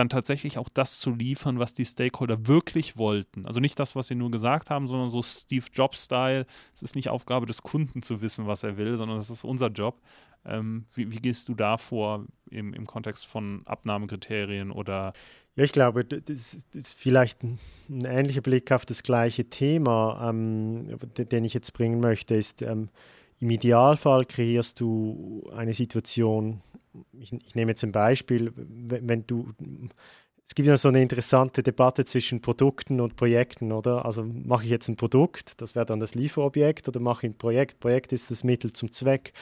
Dann 0.00 0.08
tatsächlich 0.08 0.56
auch 0.58 0.68
das 0.68 0.98
zu 0.98 1.14
liefern, 1.14 1.58
was 1.58 1.74
die 1.74 1.84
Stakeholder 1.84 2.48
wirklich 2.48 2.96
wollten. 2.96 3.46
Also 3.46 3.60
nicht 3.60 3.78
das, 3.78 3.94
was 3.94 4.08
sie 4.08 4.14
nur 4.14 4.30
gesagt 4.30 4.70
haben, 4.70 4.86
sondern 4.86 5.10
so 5.10 5.22
Steve 5.22 5.66
Jobs-Style. 5.72 6.46
Es 6.74 6.82
ist 6.82 6.96
nicht 6.96 7.10
Aufgabe 7.10 7.46
des 7.46 7.62
Kunden 7.62 8.02
zu 8.02 8.22
wissen, 8.22 8.46
was 8.46 8.64
er 8.64 8.78
will, 8.78 8.96
sondern 8.96 9.18
es 9.18 9.28
ist 9.28 9.44
unser 9.44 9.68
Job. 9.68 10.00
Ähm, 10.46 10.86
wie, 10.94 11.12
wie, 11.12 11.18
gehst 11.18 11.50
du 11.50 11.54
da 11.54 11.76
vor 11.76 12.24
im, 12.50 12.72
im 12.72 12.86
Kontext 12.86 13.26
von 13.26 13.60
Abnahmekriterien 13.66 14.70
oder? 14.70 15.12
Ja, 15.54 15.64
ich 15.64 15.72
glaube, 15.72 16.02
das 16.04 16.64
ist 16.72 16.94
vielleicht 16.94 17.42
ein, 17.42 17.58
ähnlicher 17.90 18.40
Blick 18.40 18.72
auf 18.72 18.86
das 18.86 19.02
gleiche 19.02 19.50
Thema, 19.50 20.30
ähm, 20.30 20.96
den 21.14 21.44
ich 21.44 21.52
jetzt 21.52 21.74
bringen 21.74 22.00
möchte, 22.00 22.36
ist, 22.36 22.62
ähm, 22.62 22.88
im 23.38 23.50
Idealfall 23.50 24.24
kreierst 24.24 24.80
du 24.80 25.50
eine 25.54 25.74
Situation, 25.74 26.62
ich, 27.12 27.32
ich 27.32 27.54
nehme 27.54 27.72
jetzt 27.72 27.84
ein 27.84 27.92
Beispiel, 27.92 28.52
wenn, 28.56 29.08
wenn 29.08 29.26
du 29.26 29.52
es 30.50 30.56
gibt 30.56 30.66
ja 30.66 30.76
so 30.76 30.88
eine 30.88 31.00
interessante 31.00 31.62
Debatte 31.62 32.04
zwischen 32.04 32.40
Produkten 32.40 33.00
und 33.00 33.14
Projekten, 33.14 33.70
oder? 33.70 34.04
Also 34.04 34.24
mache 34.24 34.64
ich 34.64 34.70
jetzt 34.70 34.88
ein 34.88 34.96
Produkt, 34.96 35.60
das 35.60 35.76
wäre 35.76 35.86
dann 35.86 36.00
das 36.00 36.16
Lieferobjekt, 36.16 36.88
oder 36.88 36.98
mache 36.98 37.26
ich 37.26 37.32
ein 37.32 37.38
Projekt? 37.38 37.78
Projekt 37.78 38.12
ist 38.12 38.32
das 38.32 38.42
Mittel 38.42 38.72
zum 38.72 38.90
Zweck. 38.90 39.32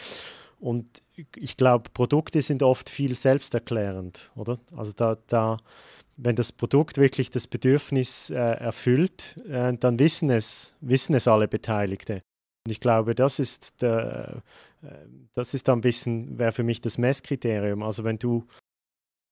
Und 0.60 1.00
ich 1.34 1.56
glaube, 1.56 1.88
Produkte 1.94 2.42
sind 2.42 2.62
oft 2.62 2.90
viel 2.90 3.14
selbsterklärend, 3.14 4.30
oder? 4.34 4.58
Also 4.76 4.92
da, 4.92 5.16
da 5.28 5.56
wenn 6.18 6.36
das 6.36 6.52
Produkt 6.52 6.98
wirklich 6.98 7.30
das 7.30 7.46
Bedürfnis 7.46 8.28
äh, 8.28 8.34
erfüllt, 8.34 9.36
äh, 9.48 9.72
dann 9.72 9.98
wissen 9.98 10.28
es, 10.28 10.74
wissen 10.80 11.14
es 11.14 11.26
alle 11.26 11.48
Beteiligte. 11.48 12.22
Und 12.66 12.72
ich 12.72 12.80
glaube, 12.80 13.14
das 13.14 13.38
ist, 13.38 13.80
der, 13.80 14.42
das 15.32 15.54
ist 15.54 15.68
ein 15.68 15.80
bisschen, 15.80 16.38
wäre 16.38 16.52
für 16.52 16.62
mich 16.62 16.80
das 16.80 16.98
Messkriterium. 16.98 17.82
Also 17.82 18.04
wenn 18.04 18.18
du 18.18 18.44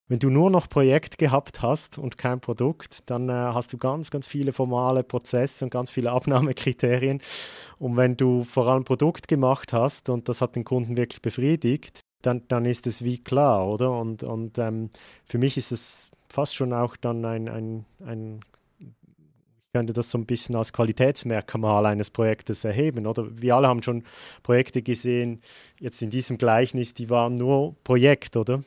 wenn 0.09 0.21
du 0.21 0.31
nur 0.31 0.51
noch 0.51 0.69
Projekt 0.69 1.19
gehabt 1.19 1.63
hast 1.63 1.99
und 1.99 2.17
kein 2.17 2.41
Produkt, 2.41 3.11
dann 3.11 3.29
äh, 3.29 3.33
hast 3.33 3.73
du 3.73 3.79
ganz, 3.79 4.11
ganz 4.11 4.27
viele 4.29 4.53
formale 4.53 5.03
Prozesse 5.03 5.65
und 5.65 5.71
ganz 5.71 5.91
viele 5.91 6.11
Abnahmekriterien. 6.13 7.21
Und 7.79 7.97
wenn 7.97 8.17
du 8.17 8.45
vor 8.45 8.69
allem 8.69 8.85
Produkt 8.85 9.27
gemacht 9.27 9.73
hast 9.73 10.09
und 10.09 10.29
das 10.29 10.41
hat 10.41 10.55
den 10.55 10.65
Kunden 10.65 10.97
wirklich 10.97 11.23
befriedigt, 11.23 12.01
dann, 12.23 12.47
dann 12.49 12.65
ist 12.65 12.87
es 12.87 13.05
wie 13.05 13.19
klar, 13.19 13.67
oder? 13.67 13.99
Und, 13.99 14.23
und 14.23 14.59
ähm, 14.59 14.91
für 15.25 15.39
mich 15.39 15.57
ist 15.57 15.73
es 15.73 16.11
fast 16.29 16.55
schon 16.55 16.73
auch 16.73 16.97
dann 16.97 17.25
ein, 17.25 17.49
ein, 17.49 17.85
ein 18.05 18.41
könnte 19.77 19.93
das 19.93 20.11
so 20.11 20.17
ein 20.17 20.25
bisschen 20.25 20.57
als 20.57 20.73
Qualitätsmerkmal 20.73 21.85
eines 21.85 22.09
Projektes 22.09 22.65
erheben, 22.65 23.07
oder? 23.07 23.27
Wir 23.39 23.57
alle 23.57 23.69
haben 23.69 23.83
schon 23.83 24.05
Projekte 24.43 24.81
gesehen, 24.81 25.43
jetzt 25.79 26.01
in 26.01 26.09
diesem 26.09 26.39
Gleichnis, 26.39 26.95
die 26.95 27.11
waren 27.11 27.35
nur 27.35 27.77
Projekt, 27.85 28.37
oder? 28.37 28.63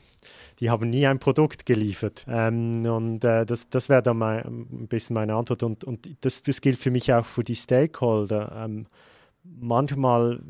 die 0.59 0.69
haben 0.69 0.89
nie 0.89 1.07
ein 1.07 1.19
Produkt 1.19 1.65
geliefert. 1.65 2.25
Ähm, 2.27 2.85
und 2.85 3.23
äh, 3.23 3.45
das, 3.45 3.69
das 3.69 3.87
wäre 3.87 4.03
dann 4.03 4.17
mein, 4.17 4.45
ein 4.45 4.87
bisschen 4.89 5.13
meine 5.13 5.35
Antwort. 5.35 5.63
Und, 5.63 5.85
und 5.85 6.09
das, 6.19 6.41
das 6.41 6.59
gilt 6.59 6.77
für 6.77 6.91
mich 6.91 7.13
auch 7.13 7.25
für 7.25 7.45
die 7.45 7.55
Stakeholder. 7.55 8.65
Ähm, 8.65 8.85
manchmal 9.43 10.41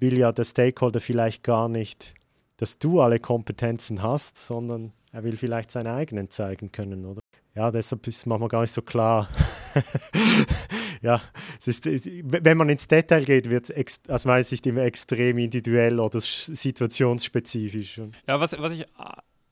will 0.00 0.18
ja 0.18 0.32
der 0.32 0.44
Stakeholder 0.44 1.00
vielleicht 1.00 1.44
gar 1.44 1.70
nicht, 1.70 2.12
dass 2.58 2.78
du 2.78 3.00
alle 3.00 3.20
Kompetenzen 3.20 4.02
hast, 4.02 4.36
sondern 4.36 4.92
er 5.12 5.24
will 5.24 5.38
vielleicht 5.38 5.70
seine 5.70 5.94
eigenen 5.94 6.28
zeigen 6.28 6.70
können, 6.70 7.06
oder? 7.06 7.21
Ja, 7.54 7.70
deshalb 7.70 8.06
ist 8.06 8.16
es 8.16 8.26
manchmal 8.26 8.48
gar 8.48 8.62
nicht 8.62 8.72
so 8.72 8.80
klar. 8.80 9.28
ja, 11.02 11.20
es 11.58 11.68
ist, 11.68 11.86
wenn 11.86 12.56
man 12.56 12.70
ins 12.70 12.86
Detail 12.86 13.24
geht, 13.24 13.50
wird 13.50 13.68
es 13.68 14.00
aus 14.08 14.24
meiner 14.24 14.42
Sicht 14.42 14.66
immer 14.66 14.82
extrem 14.82 15.36
individuell 15.36 16.00
oder 16.00 16.20
situationsspezifisch. 16.20 18.00
Ja, 18.26 18.40
was, 18.40 18.58
was 18.58 18.72
ich 18.72 18.86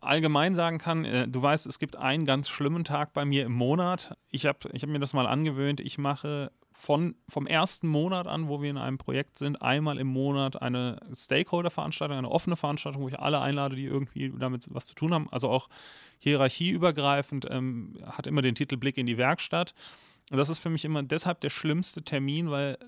allgemein 0.00 0.54
sagen 0.54 0.78
kann, 0.78 1.04
äh, 1.04 1.28
du 1.28 1.42
weißt, 1.42 1.66
es 1.66 1.78
gibt 1.78 1.96
einen 1.96 2.24
ganz 2.24 2.48
schlimmen 2.48 2.84
Tag 2.84 3.12
bei 3.12 3.24
mir 3.24 3.44
im 3.44 3.52
Monat. 3.52 4.16
Ich 4.30 4.46
habe 4.46 4.58
ich 4.72 4.82
hab 4.82 4.90
mir 4.90 4.98
das 4.98 5.12
mal 5.12 5.26
angewöhnt. 5.26 5.80
Ich 5.80 5.98
mache 5.98 6.52
von, 6.72 7.14
vom 7.28 7.46
ersten 7.46 7.88
Monat 7.88 8.26
an, 8.26 8.48
wo 8.48 8.62
wir 8.62 8.70
in 8.70 8.78
einem 8.78 8.98
Projekt 8.98 9.36
sind, 9.36 9.60
einmal 9.60 9.98
im 9.98 10.06
Monat 10.06 10.60
eine 10.60 10.98
Stakeholder-Veranstaltung, 11.14 12.16
eine 12.16 12.30
offene 12.30 12.56
Veranstaltung, 12.56 13.02
wo 13.02 13.08
ich 13.08 13.18
alle 13.18 13.40
einlade, 13.40 13.76
die 13.76 13.84
irgendwie 13.84 14.32
damit 14.38 14.66
was 14.70 14.86
zu 14.86 14.94
tun 14.94 15.12
haben. 15.12 15.28
Also 15.30 15.48
auch 15.50 15.68
hierarchieübergreifend, 16.18 17.46
ähm, 17.50 17.98
hat 18.06 18.26
immer 18.26 18.42
den 18.42 18.54
Titel 18.54 18.76
Blick 18.76 18.96
in 18.96 19.06
die 19.06 19.18
Werkstatt. 19.18 19.74
Und 20.30 20.38
das 20.38 20.48
ist 20.48 20.58
für 20.58 20.70
mich 20.70 20.84
immer 20.84 21.02
deshalb 21.02 21.40
der 21.40 21.50
schlimmste 21.50 22.02
Termin, 22.02 22.50
weil 22.50 22.78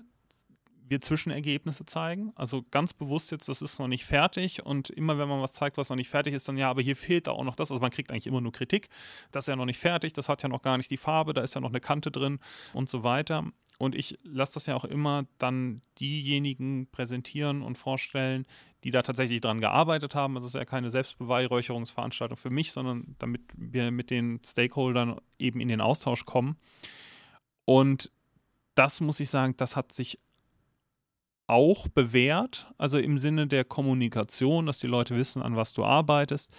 wir 0.87 1.01
Zwischenergebnisse 1.01 1.85
zeigen. 1.85 2.31
Also 2.35 2.63
ganz 2.71 2.93
bewusst 2.93 3.31
jetzt, 3.31 3.49
das 3.49 3.61
ist 3.61 3.79
noch 3.79 3.87
nicht 3.87 4.05
fertig 4.05 4.65
und 4.65 4.89
immer 4.89 5.17
wenn 5.17 5.27
man 5.27 5.41
was 5.41 5.53
zeigt, 5.53 5.77
was 5.77 5.89
noch 5.89 5.95
nicht 5.95 6.09
fertig 6.09 6.33
ist, 6.33 6.47
dann 6.47 6.57
ja, 6.57 6.69
aber 6.69 6.81
hier 6.81 6.95
fehlt 6.95 7.27
da 7.27 7.31
auch 7.31 7.43
noch 7.43 7.55
das. 7.55 7.71
Also 7.71 7.81
man 7.81 7.91
kriegt 7.91 8.11
eigentlich 8.11 8.27
immer 8.27 8.41
nur 8.41 8.51
Kritik. 8.51 8.89
Das 9.31 9.45
ist 9.45 9.47
ja 9.47 9.55
noch 9.55 9.65
nicht 9.65 9.79
fertig, 9.79 10.13
das 10.13 10.29
hat 10.29 10.43
ja 10.43 10.49
noch 10.49 10.61
gar 10.61 10.77
nicht 10.77 10.91
die 10.91 10.97
Farbe, 10.97 11.33
da 11.33 11.41
ist 11.41 11.55
ja 11.55 11.61
noch 11.61 11.69
eine 11.69 11.79
Kante 11.79 12.11
drin 12.11 12.39
und 12.73 12.89
so 12.89 13.03
weiter. 13.03 13.45
Und 13.79 13.95
ich 13.95 14.17
lasse 14.23 14.53
das 14.53 14.65
ja 14.67 14.75
auch 14.75 14.85
immer 14.85 15.25
dann 15.39 15.81
diejenigen 15.99 16.87
präsentieren 16.91 17.61
und 17.61 17.77
vorstellen, 17.77 18.45
die 18.83 18.91
da 18.91 19.01
tatsächlich 19.01 19.41
dran 19.41 19.59
gearbeitet 19.59 20.15
haben. 20.15 20.35
Also 20.35 20.47
es 20.47 20.53
ist 20.53 20.59
ja 20.59 20.65
keine 20.65 20.89
Selbstbeweihräucherungsveranstaltung 20.89 22.37
für 22.37 22.49
mich, 22.49 22.71
sondern 22.71 23.15
damit 23.19 23.41
wir 23.55 23.91
mit 23.91 24.09
den 24.09 24.39
Stakeholdern 24.45 25.19
eben 25.39 25.59
in 25.59 25.67
den 25.67 25.81
Austausch 25.81 26.25
kommen. 26.25 26.57
Und 27.65 28.11
das 28.75 29.01
muss 29.01 29.19
ich 29.19 29.29
sagen, 29.29 29.55
das 29.57 29.75
hat 29.75 29.91
sich 29.91 30.19
auch 31.47 31.87
bewährt, 31.87 32.71
also 32.77 32.97
im 32.97 33.17
Sinne 33.17 33.47
der 33.47 33.65
Kommunikation, 33.65 34.65
dass 34.65 34.79
die 34.79 34.87
Leute 34.87 35.15
wissen, 35.15 35.41
an 35.41 35.55
was 35.55 35.73
du 35.73 35.83
arbeitest, 35.83 36.51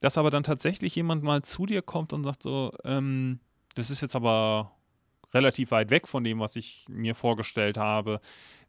dass 0.00 0.18
aber 0.18 0.30
dann 0.30 0.42
tatsächlich 0.42 0.96
jemand 0.96 1.22
mal 1.22 1.42
zu 1.42 1.66
dir 1.66 1.82
kommt 1.82 2.12
und 2.12 2.24
sagt 2.24 2.42
so, 2.42 2.72
ähm, 2.84 3.40
das 3.74 3.90
ist 3.90 4.02
jetzt 4.02 4.16
aber 4.16 4.72
relativ 5.32 5.70
weit 5.70 5.90
weg 5.90 6.06
von 6.08 6.24
dem, 6.24 6.40
was 6.40 6.56
ich 6.56 6.84
mir 6.88 7.14
vorgestellt 7.14 7.76
habe. 7.76 8.20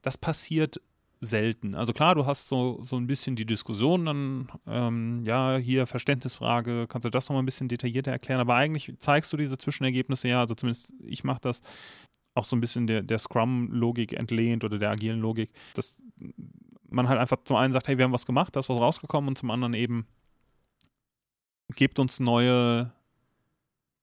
Das 0.01 0.17
passiert 0.17 0.81
selten. 1.21 1.75
Also 1.75 1.93
klar, 1.93 2.15
du 2.15 2.25
hast 2.25 2.47
so, 2.47 2.79
so 2.81 2.97
ein 2.97 3.07
bisschen 3.07 3.35
die 3.35 3.45
Diskussion, 3.45 4.05
dann, 4.05 4.51
ähm, 4.67 5.23
ja, 5.25 5.57
hier 5.57 5.87
Verständnisfrage, 5.87 6.87
kannst 6.87 7.05
du 7.05 7.09
das 7.09 7.29
nochmal 7.29 7.43
ein 7.43 7.45
bisschen 7.45 7.67
detaillierter 7.67 8.11
erklären, 8.11 8.39
aber 8.39 8.55
eigentlich 8.55 8.93
zeigst 8.99 9.31
du 9.33 9.37
diese 9.37 9.57
Zwischenergebnisse, 9.57 10.27
ja, 10.27 10.41
also 10.41 10.55
zumindest 10.55 10.93
ich 11.03 11.23
mache 11.23 11.41
das 11.41 11.61
auch 12.35 12.43
so 12.45 12.55
ein 12.55 12.61
bisschen 12.61 12.85
der, 12.85 13.01
der 13.01 13.17
Scrum-Logik 13.17 14.13
entlehnt 14.13 14.63
oder 14.63 14.77
der 14.77 14.91
agilen 14.91 15.19
Logik, 15.19 15.49
dass 15.73 15.99
man 16.89 17.09
halt 17.09 17.19
einfach 17.19 17.37
zum 17.43 17.57
einen 17.57 17.73
sagt, 17.73 17.87
hey, 17.87 17.97
wir 17.97 18.05
haben 18.05 18.13
was 18.13 18.25
gemacht, 18.25 18.55
da 18.55 18.59
ist 18.59 18.69
was 18.69 18.79
rausgekommen 18.79 19.29
und 19.29 19.37
zum 19.37 19.49
anderen 19.49 19.73
eben 19.73 20.05
gebt 21.75 21.97
uns 21.97 22.19
neue 22.19 22.91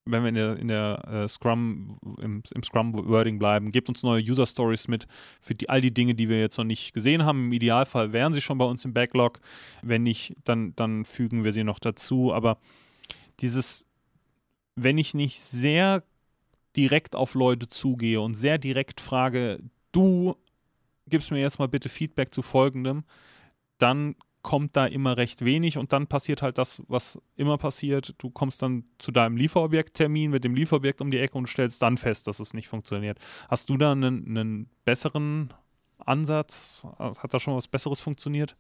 wenn 0.05 0.23
wir 0.23 0.29
in 0.29 0.35
der, 0.35 0.57
in 0.57 0.69
der 0.69 1.09
äh, 1.09 1.29
Scrum, 1.29 1.97
im, 2.21 2.43
im 2.53 2.63
Scrum-Wording 2.63 3.39
bleiben, 3.39 3.71
gebt 3.71 3.89
uns 3.89 4.03
neue 4.03 4.23
User-Stories 4.23 4.89
mit 4.89 5.07
für 5.41 5.55
die, 5.55 5.69
all 5.69 5.81
die 5.81 5.95
Dinge, 5.95 6.15
die 6.15 6.29
wir 6.29 6.41
jetzt 6.41 6.59
noch 6.59 6.65
nicht 6.65 6.93
gesehen 6.93 7.25
haben. 7.25 7.47
Im 7.47 7.53
Idealfall 7.53 8.13
wären 8.13 8.33
sie 8.33 8.41
schon 8.41 8.59
bei 8.59 8.65
uns 8.65 8.85
im 8.85 8.93
Backlog. 8.93 9.39
Wenn 9.83 10.03
nicht, 10.03 10.35
dann, 10.45 10.75
dann 10.75 11.05
fügen 11.05 11.45
wir 11.45 11.53
sie 11.53 11.63
noch 11.65 11.79
dazu. 11.79 12.35
Aber 12.35 12.59
dieses, 13.41 13.87
wenn 14.75 14.99
ich 14.99 15.15
nicht 15.15 15.39
sehr 15.39 16.03
direkt 16.77 17.15
auf 17.15 17.35
Leute 17.35 17.69
zugehe 17.69 18.21
und 18.21 18.35
sehr 18.35 18.59
direkt 18.59 19.01
frage, 19.01 19.61
du 19.93 20.37
gibst 21.07 21.31
mir 21.31 21.41
jetzt 21.41 21.59
mal 21.59 21.69
bitte 21.69 21.89
Feedback 21.89 22.33
zu 22.33 22.43
folgendem, 22.43 23.05
dann 23.79 24.17
kommt 24.43 24.77
da 24.77 24.87
immer 24.87 25.17
recht 25.17 25.45
wenig 25.45 25.79
und 25.79 25.93
dann 25.93 26.09
passiert 26.09 26.43
halt 26.43 26.59
das, 26.59 26.83
was 26.89 27.21
immer 27.37 27.59
passiert. 27.59 28.15
Du 28.19 28.29
kommst 28.31 28.61
dann 28.61 28.85
zu 28.99 29.13
deinem 29.13 29.37
Lieferobjekttermin 29.37 30.31
mit 30.31 30.45
dem 30.45 30.55
Lieferobjekt 30.55 31.01
um 31.01 31.11
die 31.11 31.19
Ecke 31.19 31.39
und 31.39 31.49
stellst 31.49 31.81
dann 31.81 31.97
fest, 31.97 32.27
dass 32.27 32.41
es 32.41 32.53
nicht 32.53 32.69
funktioniert. 32.69 33.19
Hast 33.49 33.69
du 33.71 33.77
da 33.77 33.93
einen, 33.93 34.27
einen 34.27 34.71
besseren 34.85 35.55
Ansatz? 35.99 36.87
Hat 36.99 37.33
da 37.33 37.39
schon 37.39 37.55
was 37.55 37.69
Besseres 37.69 38.01
funktioniert? 38.01 38.57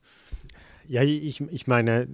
Ja, 0.87 1.03
ich, 1.03 1.40
ich 1.40 1.66
meine, 1.66 2.07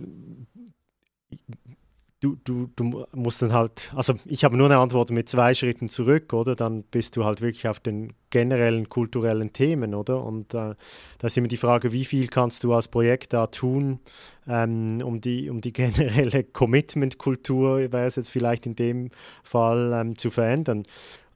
du, 2.21 2.37
du, 2.45 2.69
du 2.75 3.07
musst 3.13 3.43
dann 3.43 3.53
halt, 3.53 3.93
also 3.95 4.15
ich 4.25 4.45
habe 4.45 4.57
nur 4.57 4.67
eine 4.67 4.79
Antwort 4.79 5.11
mit 5.11 5.29
zwei 5.29 5.55
Schritten 5.55 5.89
zurück, 5.89 6.33
oder? 6.33 6.57
Dann 6.57 6.83
bist 6.83 7.17
du 7.17 7.25
halt 7.25 7.41
wirklich 7.41 7.69
auf 7.69 7.81
den 7.81 8.13
generellen 8.31 8.89
kulturellen 8.89 9.53
Themen, 9.53 9.95
oder? 9.95 10.25
Und 10.25 10.53
äh, 10.55 10.75
da 11.19 11.27
ist 11.27 11.37
immer 11.37 11.49
die 11.49 11.57
Frage, 11.57 11.93
wie 11.93 12.05
viel 12.05 12.29
kannst 12.29 12.65
du 12.65 12.73
als 12.73 12.89
Projekt 12.89 13.33
da 13.33 13.47
tun, 13.47 14.01
ähm, 14.49 15.01
um, 15.03 15.21
die, 15.21 15.49
um 15.49 15.61
die 15.61 15.73
generelle 15.75 16.45
Commitment-Kultur, 16.45 17.93
wäre 17.93 18.07
es 18.07 18.17
jetzt 18.17 18.31
vielleicht 18.31 18.67
in 18.67 18.75
dem 18.75 19.11
Fall, 19.45 19.93
ähm, 19.95 20.19
zu 20.19 20.31
verändern. 20.31 20.83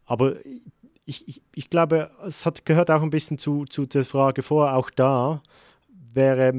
Aber 0.05 0.35
ich, 1.05 1.29
ich, 1.29 1.43
ich 1.55 1.71
glaube, 1.71 2.11
es 2.27 2.45
hat, 2.45 2.67
gehört 2.67 2.91
auch 2.91 3.03
ein 3.03 3.11
bisschen 3.11 3.39
zu, 3.39 3.65
zu 3.67 3.87
der 3.87 4.05
Frage 4.05 4.43
vor, 4.43 4.75
auch 4.75 4.91
da 4.91 5.43
wäre 6.13 6.53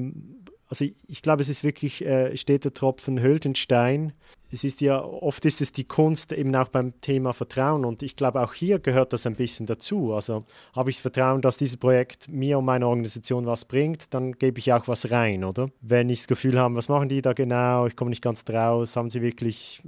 also 0.74 0.86
ich, 1.08 1.22
glaube, 1.22 1.44
es 1.44 1.50
ist 1.50 1.64
wirklich, 1.64 2.04
äh, 2.04 2.36
steht 2.36 2.64
der 2.64 2.74
Tropfen 2.74 3.22
hüllt 3.22 3.46
den 3.46 3.54
Stein. 3.54 4.12
Es 4.52 4.64
ist 4.64 4.82
ja, 4.82 5.04
oft 5.04 5.46
ist 5.46 5.62
es 5.62 5.72
die 5.72 5.84
Kunst 5.84 6.32
eben 6.32 6.56
auch 6.56 6.68
beim 6.68 7.00
Thema 7.00 7.32
Vertrauen 7.34 7.86
und 7.86 8.02
ich 8.02 8.16
glaube, 8.16 8.42
auch 8.42 8.56
hier 8.56 8.80
gehört 8.80 9.14
das 9.14 9.28
ein 9.28 9.36
bisschen 9.36 9.68
dazu. 9.68 10.16
Also 10.16 10.46
habe 10.76 10.90
ich 10.90 10.96
das 10.96 11.02
Vertrauen, 11.04 11.44
dass 11.44 11.58
dieses 11.58 11.78
Projekt 11.78 12.28
mir 12.28 12.58
und 12.58 12.66
meiner 12.66 12.88
Organisation 12.88 13.46
was 13.46 13.66
bringt, 13.66 14.16
dann 14.16 14.32
gebe 14.32 14.58
ich 14.58 14.74
auch 14.74 14.88
was 14.88 15.12
rein, 15.12 15.44
oder? 15.44 15.70
Wenn 15.82 16.10
ich 16.10 16.22
das 16.22 16.28
Gefühl 16.28 16.60
habe, 16.60 16.74
was 16.74 16.90
machen 16.90 17.08
die 17.08 17.22
da 17.22 17.34
genau, 17.34 17.86
ich 17.86 17.96
komme 17.96 18.10
nicht 18.10 18.24
ganz 18.24 18.44
draus, 18.44 18.96
haben 18.96 19.12
sie 19.12 19.22
wirklich 19.22 19.84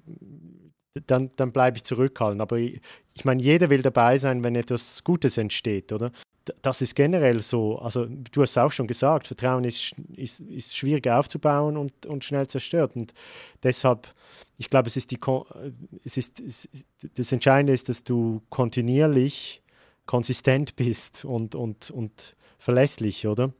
dann, 1.08 1.32
dann 1.36 1.52
bleibe 1.52 1.78
ich 1.78 1.84
zurückhaltend. 1.84 2.43
Aber 2.43 2.58
ich, 2.60 2.80
ich 3.15 3.26
meine, 3.26 3.41
jeder 3.41 3.71
will 3.71 3.82
dabei 3.82 4.19
sein, 4.19 4.43
wenn 4.43 4.54
etwas 4.54 5.04
Gutes 5.04 5.39
entsteht, 5.39 5.91
oder? 5.91 6.12
Das 6.62 6.81
ist 6.81 6.95
generell 6.95 7.41
so. 7.41 7.79
Also 7.79 8.05
du 8.05 8.41
hast 8.41 8.51
es 8.51 8.58
auch 8.58 8.71
schon 8.71 8.88
gesagt, 8.88 9.27
Vertrauen 9.27 9.63
ist, 9.63 9.93
ist, 10.15 10.41
ist 10.41 10.75
schwierig 10.75 11.08
aufzubauen 11.08 11.77
und, 11.77 12.05
und 12.05 12.23
schnell 12.23 12.47
zerstört. 12.47 12.95
Und 12.95 13.13
deshalb, 13.63 14.08
ich 14.58 14.69
glaube, 14.69 14.88
es 14.88 14.97
ist 14.97 15.12
die, 15.12 15.19
es 16.03 16.17
ist, 16.17 16.69
das 17.15 17.31
Entscheidende 17.31 17.73
ist, 17.73 17.89
dass 17.89 18.03
du 18.03 18.41
kontinuierlich 18.49 19.62
konsistent 20.05 20.75
bist 20.75 21.25
und, 21.25 21.55
und, 21.55 21.89
und 21.89 22.36
verlässlich, 22.60 23.27
oder? 23.27 23.53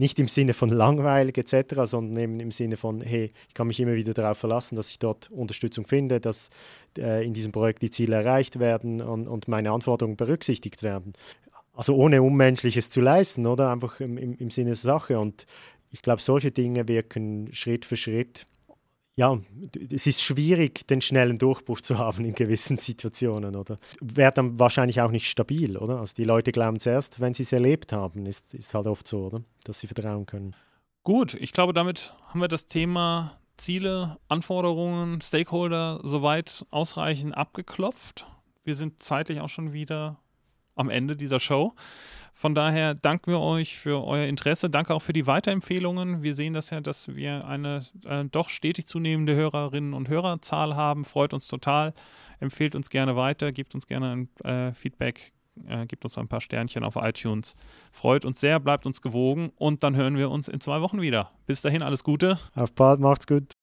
Nicht 0.00 0.20
im 0.20 0.28
Sinne 0.28 0.54
von 0.54 0.68
langweilig 0.68 1.38
etc., 1.38 1.80
sondern 1.82 2.22
eben 2.22 2.38
im 2.38 2.52
Sinne 2.52 2.76
von, 2.76 3.00
hey, 3.00 3.32
ich 3.48 3.54
kann 3.54 3.66
mich 3.66 3.80
immer 3.80 3.94
wieder 3.94 4.14
darauf 4.14 4.38
verlassen, 4.38 4.76
dass 4.76 4.90
ich 4.90 5.00
dort 5.00 5.28
Unterstützung 5.30 5.88
finde, 5.88 6.20
dass 6.20 6.50
äh, 6.96 7.26
in 7.26 7.34
diesem 7.34 7.50
Projekt 7.50 7.82
die 7.82 7.90
Ziele 7.90 8.14
erreicht 8.14 8.60
werden 8.60 9.00
und, 9.00 9.26
und 9.26 9.48
meine 9.48 9.72
Anforderungen 9.72 10.16
berücksichtigt 10.16 10.84
werden 10.84 11.14
also 11.78 11.94
ohne 11.94 12.22
Unmenschliches 12.22 12.90
zu 12.90 13.00
leisten, 13.00 13.46
oder? 13.46 13.70
Einfach 13.70 14.00
im, 14.00 14.18
im, 14.18 14.36
im 14.36 14.50
Sinne 14.50 14.70
der 14.70 14.76
Sache. 14.76 15.16
Und 15.16 15.46
ich 15.92 16.02
glaube, 16.02 16.20
solche 16.20 16.50
Dinge 16.50 16.88
wirken 16.88 17.50
Schritt 17.52 17.84
für 17.84 17.96
Schritt. 17.96 18.46
Ja, 19.14 19.38
es 19.88 20.08
ist 20.08 20.20
schwierig, 20.20 20.88
den 20.88 21.00
schnellen 21.00 21.38
Durchbruch 21.38 21.80
zu 21.80 21.96
haben 21.96 22.24
in 22.24 22.34
gewissen 22.34 22.78
Situationen, 22.78 23.54
oder? 23.54 23.78
Wäre 24.00 24.32
dann 24.32 24.58
wahrscheinlich 24.58 25.00
auch 25.00 25.12
nicht 25.12 25.28
stabil, 25.28 25.76
oder? 25.76 26.00
Also 26.00 26.16
die 26.16 26.24
Leute 26.24 26.50
glauben 26.50 26.80
zuerst, 26.80 27.20
wenn 27.20 27.32
sie 27.32 27.44
es 27.44 27.52
erlebt 27.52 27.92
haben, 27.92 28.26
ist, 28.26 28.54
ist 28.54 28.74
halt 28.74 28.88
oft 28.88 29.06
so, 29.06 29.26
oder? 29.26 29.44
Dass 29.62 29.78
sie 29.78 29.86
vertrauen 29.86 30.26
können. 30.26 30.56
Gut, 31.04 31.34
ich 31.34 31.52
glaube, 31.52 31.74
damit 31.74 32.12
haben 32.26 32.40
wir 32.40 32.48
das 32.48 32.66
Thema 32.66 33.38
Ziele, 33.56 34.18
Anforderungen, 34.26 35.20
Stakeholder 35.20 36.00
soweit 36.02 36.66
ausreichend 36.72 37.36
abgeklopft. 37.36 38.26
Wir 38.64 38.74
sind 38.74 39.00
zeitlich 39.00 39.40
auch 39.40 39.48
schon 39.48 39.72
wieder 39.72 40.18
am 40.78 40.90
Ende 40.90 41.16
dieser 41.16 41.40
Show. 41.40 41.74
Von 42.38 42.54
daher 42.54 42.94
danken 42.94 43.32
wir 43.32 43.40
euch 43.40 43.76
für 43.76 44.04
euer 44.04 44.26
Interesse. 44.26 44.70
Danke 44.70 44.94
auch 44.94 45.02
für 45.02 45.12
die 45.12 45.26
Weiterempfehlungen. 45.26 46.22
Wir 46.22 46.36
sehen 46.36 46.52
das 46.52 46.70
ja, 46.70 46.80
dass 46.80 47.16
wir 47.16 47.44
eine 47.48 47.84
äh, 48.04 48.26
doch 48.26 48.48
stetig 48.48 48.86
zunehmende 48.86 49.34
Hörerinnen 49.34 49.92
und 49.92 50.08
Hörerzahl 50.08 50.76
haben. 50.76 51.04
Freut 51.04 51.34
uns 51.34 51.48
total. 51.48 51.94
Empfehlt 52.38 52.76
uns 52.76 52.90
gerne 52.90 53.16
weiter, 53.16 53.50
gebt 53.50 53.74
uns 53.74 53.88
gerne 53.88 54.12
ein 54.12 54.44
äh, 54.44 54.72
Feedback, 54.72 55.32
äh, 55.66 55.86
gebt 55.86 56.04
uns 56.04 56.16
ein 56.16 56.28
paar 56.28 56.40
Sternchen 56.40 56.84
auf 56.84 56.94
iTunes. 56.94 57.56
Freut 57.90 58.24
uns 58.24 58.38
sehr, 58.38 58.60
bleibt 58.60 58.86
uns 58.86 59.02
gewogen 59.02 59.50
und 59.56 59.82
dann 59.82 59.96
hören 59.96 60.16
wir 60.16 60.30
uns 60.30 60.46
in 60.46 60.60
zwei 60.60 60.80
Wochen 60.80 61.00
wieder. 61.00 61.32
Bis 61.46 61.60
dahin 61.60 61.82
alles 61.82 62.04
Gute. 62.04 62.38
Auf 62.54 62.72
bald, 62.72 63.00
macht's 63.00 63.26
gut. 63.26 63.56